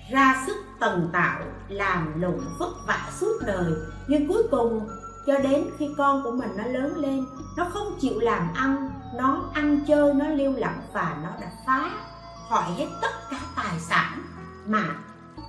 [0.10, 3.74] Ra sức tần tạo, làm lụng vất vả suốt đời,
[4.08, 4.88] nhưng cuối cùng
[5.28, 7.26] cho đến khi con của mình nó lớn lên,
[7.58, 11.92] nó không chịu làm ăn, nó ăn chơi, nó lưu lặng và nó đã phá
[12.48, 14.24] hoại hết tất cả tài sản
[14.68, 14.84] mà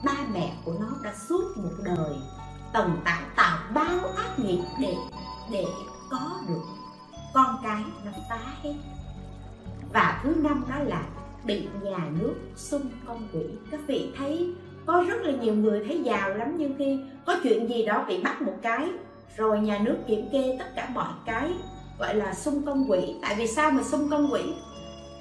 [0.05, 2.17] ba mẹ của nó đã suốt một đời.
[2.73, 4.97] Tần tạo tạo bao ác nghiệp để
[5.53, 5.67] để
[6.11, 6.63] có được
[7.35, 8.75] con cái nó phá hết.
[9.93, 11.03] Và thứ năm đó là
[11.45, 13.45] bị nhà nước xung công quỹ.
[13.71, 14.55] Các vị thấy
[14.87, 18.23] có rất là nhiều người thấy giàu lắm nhưng khi có chuyện gì đó bị
[18.23, 18.89] bắt một cái
[19.37, 21.53] rồi nhà nước kiểm kê tất cả mọi cái
[21.99, 23.15] gọi là xung công quỹ.
[23.23, 24.55] Tại vì sao mà xung công quỹ?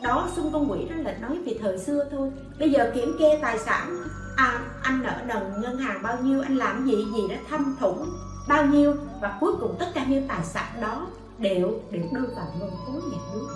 [0.02, 2.32] Đó xung công quỹ đó là nói về thời xưa thôi.
[2.60, 3.98] Bây giờ kiểm kê tài sản
[4.38, 8.10] à, anh nợ nần ngân hàng bao nhiêu anh làm gì gì đó thâm thủng
[8.52, 11.08] bao nhiêu và cuối cùng tất cả những tài sản đó
[11.38, 13.48] đều được đưa vào ngân khố nhà nước.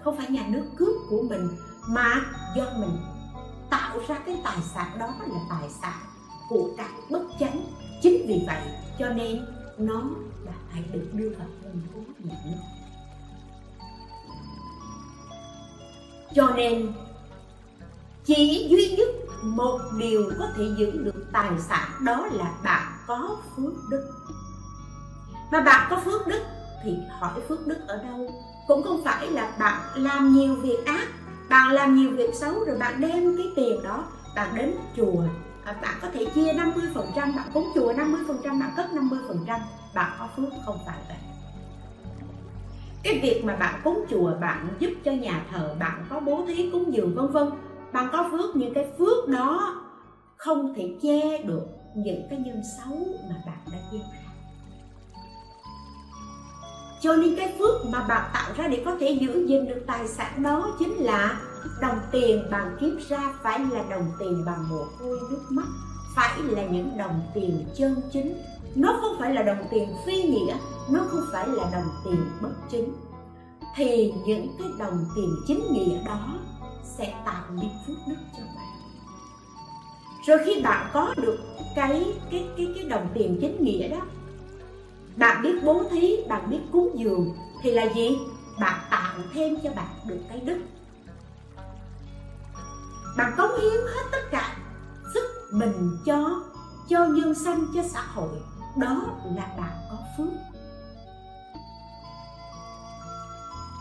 [0.00, 1.48] Không phải nhà nước cướp của mình,
[1.88, 2.20] mà
[2.56, 2.96] do mình
[3.70, 5.98] tạo ra cái tài sản đó là tài sản
[6.48, 7.60] của các bất chánh.
[8.02, 8.62] Chính vì vậy
[8.98, 9.46] cho nên
[9.78, 10.02] nó
[10.44, 12.58] là phải được đưa vào ngân khố nhà nước.
[16.34, 16.92] Cho nên,
[18.24, 19.08] chỉ duy nhất
[19.44, 24.10] một điều có thể giữ được tài sản đó là bạn có phước đức.
[25.52, 26.40] Mà bạn có phước đức
[26.84, 28.30] thì hỏi phước đức ở đâu?
[28.68, 31.08] Cũng không phải là bạn làm nhiều việc ác,
[31.48, 34.04] bạn làm nhiều việc xấu rồi bạn đem cái tiền đó
[34.36, 35.22] bạn đến chùa.
[35.64, 39.58] À, bạn có thể chia 50% bạn cúng chùa 50% bạn cất 50%
[39.94, 41.16] bạn có phước không phải vậy?
[43.02, 46.70] Cái việc mà bạn cúng chùa, bạn giúp cho nhà thờ, bạn có bố thí
[46.70, 47.50] cúng dường, vân vân
[47.94, 49.74] bạn có phước nhưng cái phước đó
[50.36, 52.98] không thể che được những cái nhân xấu
[53.28, 54.32] mà bạn đã gieo ra.
[57.00, 60.08] Cho nên cái phước mà bạn tạo ra để có thể giữ gìn được tài
[60.08, 61.40] sản đó chính là
[61.80, 65.66] đồng tiền bạn kiếm ra phải là đồng tiền bằng mồ hôi, nước mắt,
[66.16, 68.34] phải là những đồng tiền chân chính.
[68.74, 70.56] Nó không phải là đồng tiền phi nghĩa,
[70.90, 72.94] nó không phải là đồng tiền bất chính.
[73.76, 76.38] Thì những cái đồng tiền chính nghĩa đó
[76.84, 78.66] sẽ tạo nên phước đức cho bạn.
[80.26, 81.38] Rồi khi bạn có được
[81.74, 84.00] cái cái cái cái đồng tiền chính nghĩa đó,
[85.16, 88.18] bạn biết bố thí, bạn biết cúng dường, thì là gì?
[88.60, 90.58] Bạn tạo thêm cho bạn được cái đức.
[93.16, 94.56] Bạn cống hiến hết tất cả
[95.14, 96.42] sức mình cho
[96.88, 98.40] cho nhân sanh, cho xã hội.
[98.76, 100.32] Đó là bạn có phước.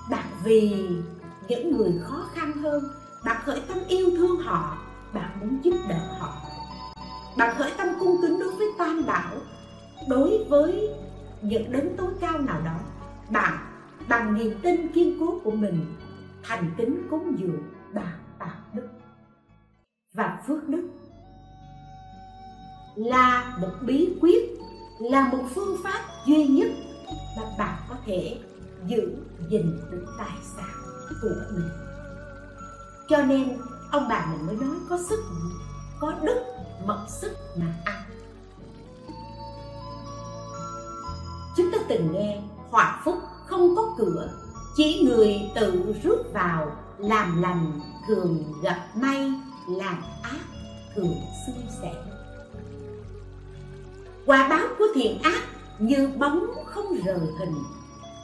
[0.10, 0.88] Bạn vì
[1.48, 2.84] những người khó khăn hơn.
[3.26, 4.78] Bạn khởi tâm yêu thương họ,
[5.14, 6.38] bạn muốn giúp đỡ họ.
[7.38, 9.36] Bạn khởi tâm cung kính đối với tam bảo.
[10.10, 10.90] Đối với
[11.42, 12.80] những đấng tối cao nào đó,
[13.30, 13.58] bạn
[14.08, 15.86] bằng niềm tin kiên cố của mình,
[16.44, 17.64] thành kính cúng dường
[17.94, 18.88] bạn tạo đức
[20.14, 20.90] và phước đức.
[22.96, 24.50] Là một bí quyết,
[25.00, 26.70] là một phương pháp duy nhất
[27.38, 28.40] mà bạn có thể
[28.88, 29.16] giữ
[29.50, 30.83] gìn được tài sản
[31.22, 31.70] của mình.
[33.10, 33.58] Cho nên,
[33.92, 35.20] ông bà mình mới nói có sức
[36.00, 36.44] có đức,
[36.86, 38.04] mật sức mà ăn.
[41.58, 43.16] Chúng ta từng nghe hòa phúc
[43.46, 44.30] không có cửa,
[44.76, 49.34] chỉ người tự rước vào, làm lành thường gặp may,
[49.70, 50.40] làm ác
[50.96, 51.16] thường
[51.46, 52.14] xui xẻo
[54.26, 55.44] quả báo của thiện ác
[55.80, 57.56] như bóng không rời hình,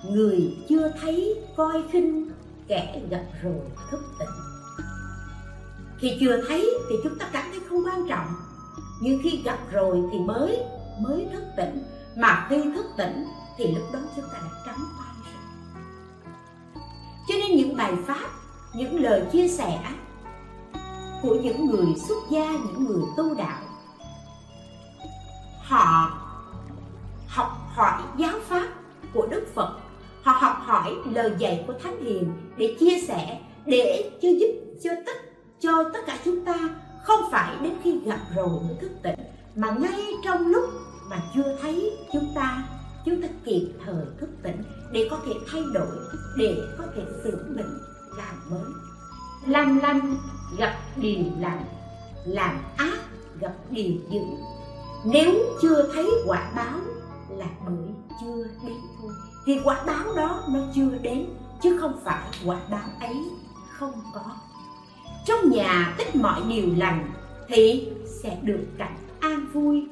[0.10, 2.30] người chưa thấy coi khinh
[2.70, 4.30] kẻ gặp rồi thức tỉnh.
[5.98, 8.28] Khi chưa thấy thì chúng ta cảm thấy không quan trọng.
[9.02, 10.60] Nhưng khi gặp rồi thì mới
[11.00, 11.84] mới thức tỉnh.
[12.18, 13.28] Mà khi thức tỉnh
[13.58, 15.44] thì lúc đó chúng ta đã trắng tay rồi.
[17.28, 18.30] Cho nên những bài pháp,
[18.76, 19.80] những lời chia sẻ
[21.22, 23.62] của những người xuất gia, những người tu đạo,
[25.62, 26.12] họ
[27.28, 28.68] học hỏi giáo pháp
[29.14, 29.78] của đức phật
[30.24, 34.52] họ học hỏi lời dạy của thánh hiền để chia sẻ, để cho giúp
[34.84, 35.18] cho tất
[35.60, 36.56] cho tất cả chúng ta
[37.04, 39.20] không phải đến khi gặp rồi mới thức tỉnh,
[39.56, 40.64] mà ngay trong lúc
[41.10, 42.64] mà chưa thấy chúng ta
[43.06, 45.98] chúng ta kịp thời thức tỉnh để có thể thay đổi,
[46.38, 47.80] để có thể sửa mình
[48.18, 48.72] làm mới.
[49.48, 50.18] Làm lành,
[50.58, 51.66] gặp điều lành.
[52.26, 52.98] Làm ác,
[53.40, 54.20] gặp điều dữ.
[55.06, 56.80] Nếu chưa thấy quả báo
[57.30, 57.88] là bởi
[58.22, 59.12] chưa đến thôi
[59.50, 61.26] thì quả báo đó nó chưa đến,
[61.62, 63.16] chứ không phải quả báo ấy
[63.70, 64.22] không có.
[65.26, 67.12] Trong nhà tích mọi điều lành
[67.48, 67.90] thì
[68.24, 69.88] sẽ được cảnh an vui,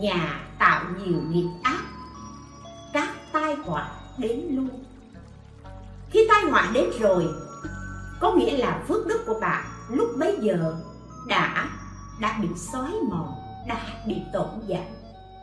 [0.00, 1.82] nhà tạo nhiều nghiệp ác,
[2.92, 4.84] các tai họa đến luôn.
[6.10, 7.28] Khi tai họa đến rồi,
[8.20, 10.76] có nghĩa là phước đức của bạn lúc bấy giờ
[11.28, 11.68] đã
[12.20, 13.34] đã bị xói mòn,
[13.68, 14.86] đã bị tổn giảm,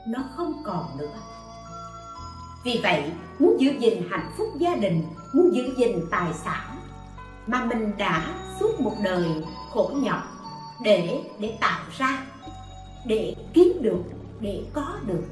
[0.08, 1.18] nó không còn nữa
[2.66, 3.04] vì vậy,
[3.40, 6.78] muốn giữ gìn hạnh phúc gia đình, muốn giữ gìn tài sản,
[7.48, 9.26] mà mình đã suốt một đời
[9.72, 10.24] khổ nhọc
[10.84, 12.26] để để tạo ra,
[13.06, 14.04] để kiếm được,
[14.40, 15.24] để có được,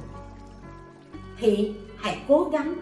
[1.39, 2.73] thì hãy cố gắng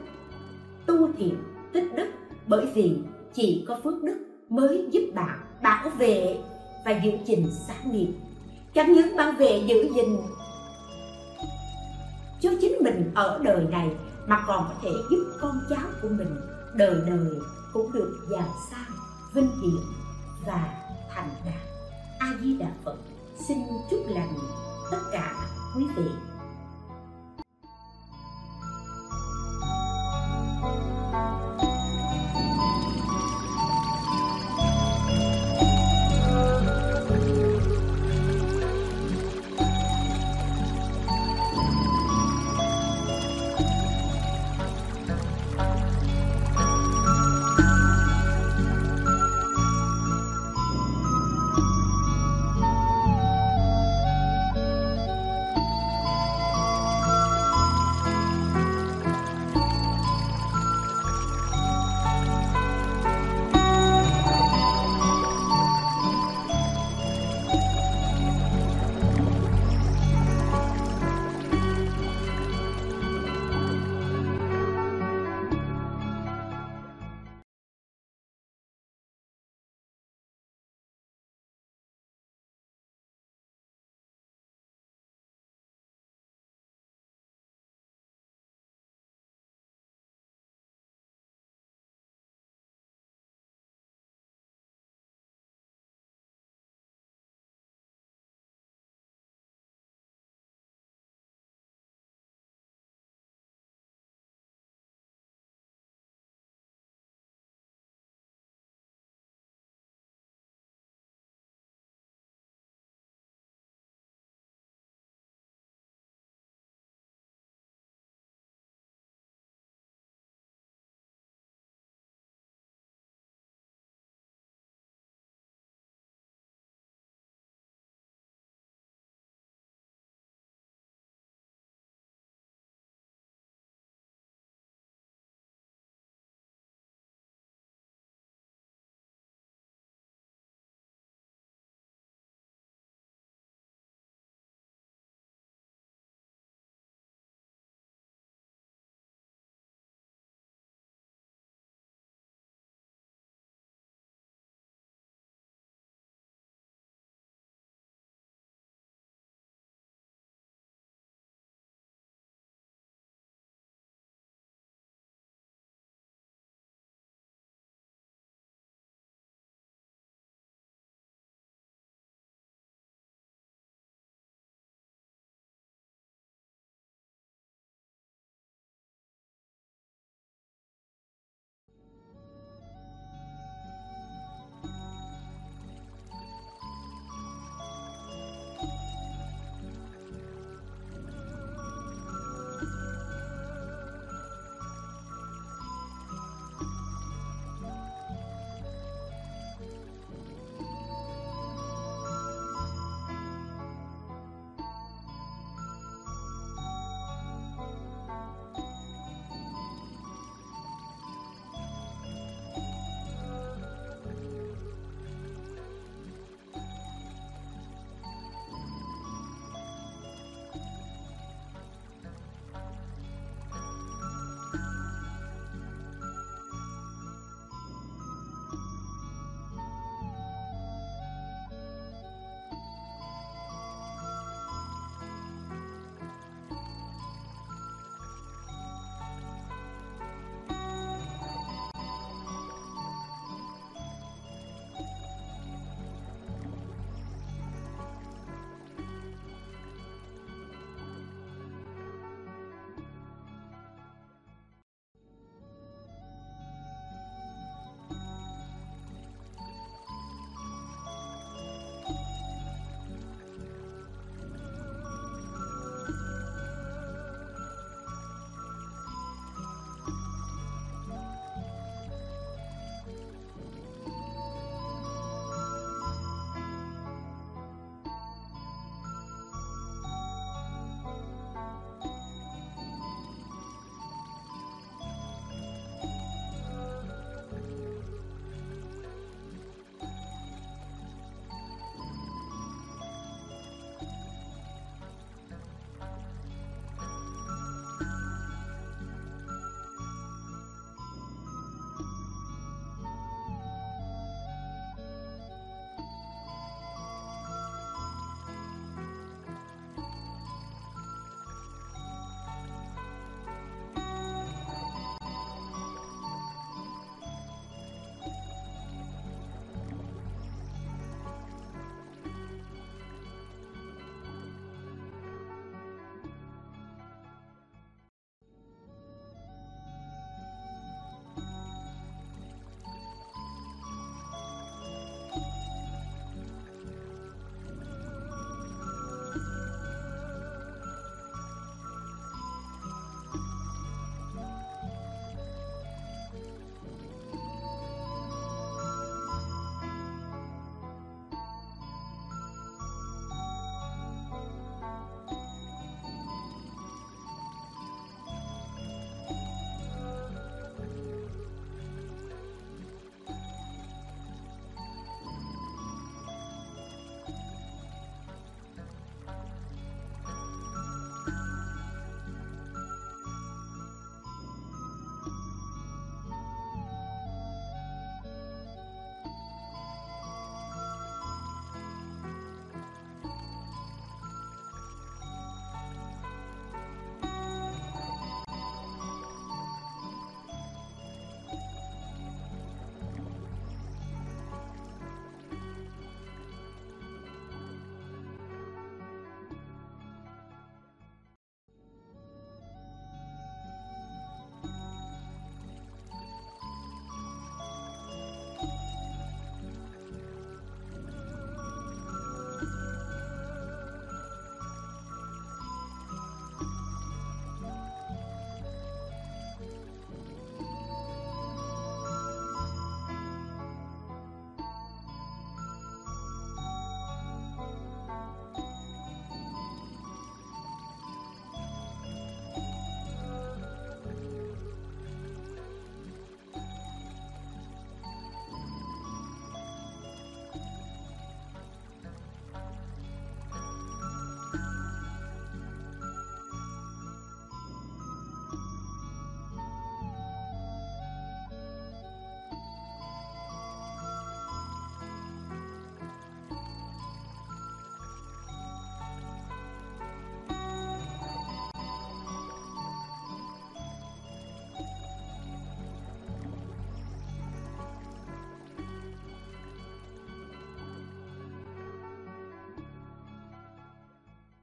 [0.85, 1.37] tu thiện
[1.73, 2.07] tích đức,
[2.47, 2.97] bởi vì
[3.33, 4.17] chỉ có phước đức
[4.49, 6.37] mới giúp bạn bảo vệ
[6.85, 8.13] và giữ gìn xã nghiệp.
[8.73, 10.17] Chẳng những bảo vệ giữ gìn
[12.41, 13.89] cho chính mình ở đời này
[14.27, 16.35] mà còn có thể giúp con cháu của mình
[16.73, 17.39] đời đời
[17.73, 18.91] cũng được giàu sang,
[19.33, 19.83] vinh hiển
[20.45, 20.69] và
[21.15, 21.63] thành đạt.
[22.19, 22.97] A di đà phật,
[23.47, 23.57] xin
[23.89, 24.33] chúc lành
[24.91, 26.11] tất cả quý vị.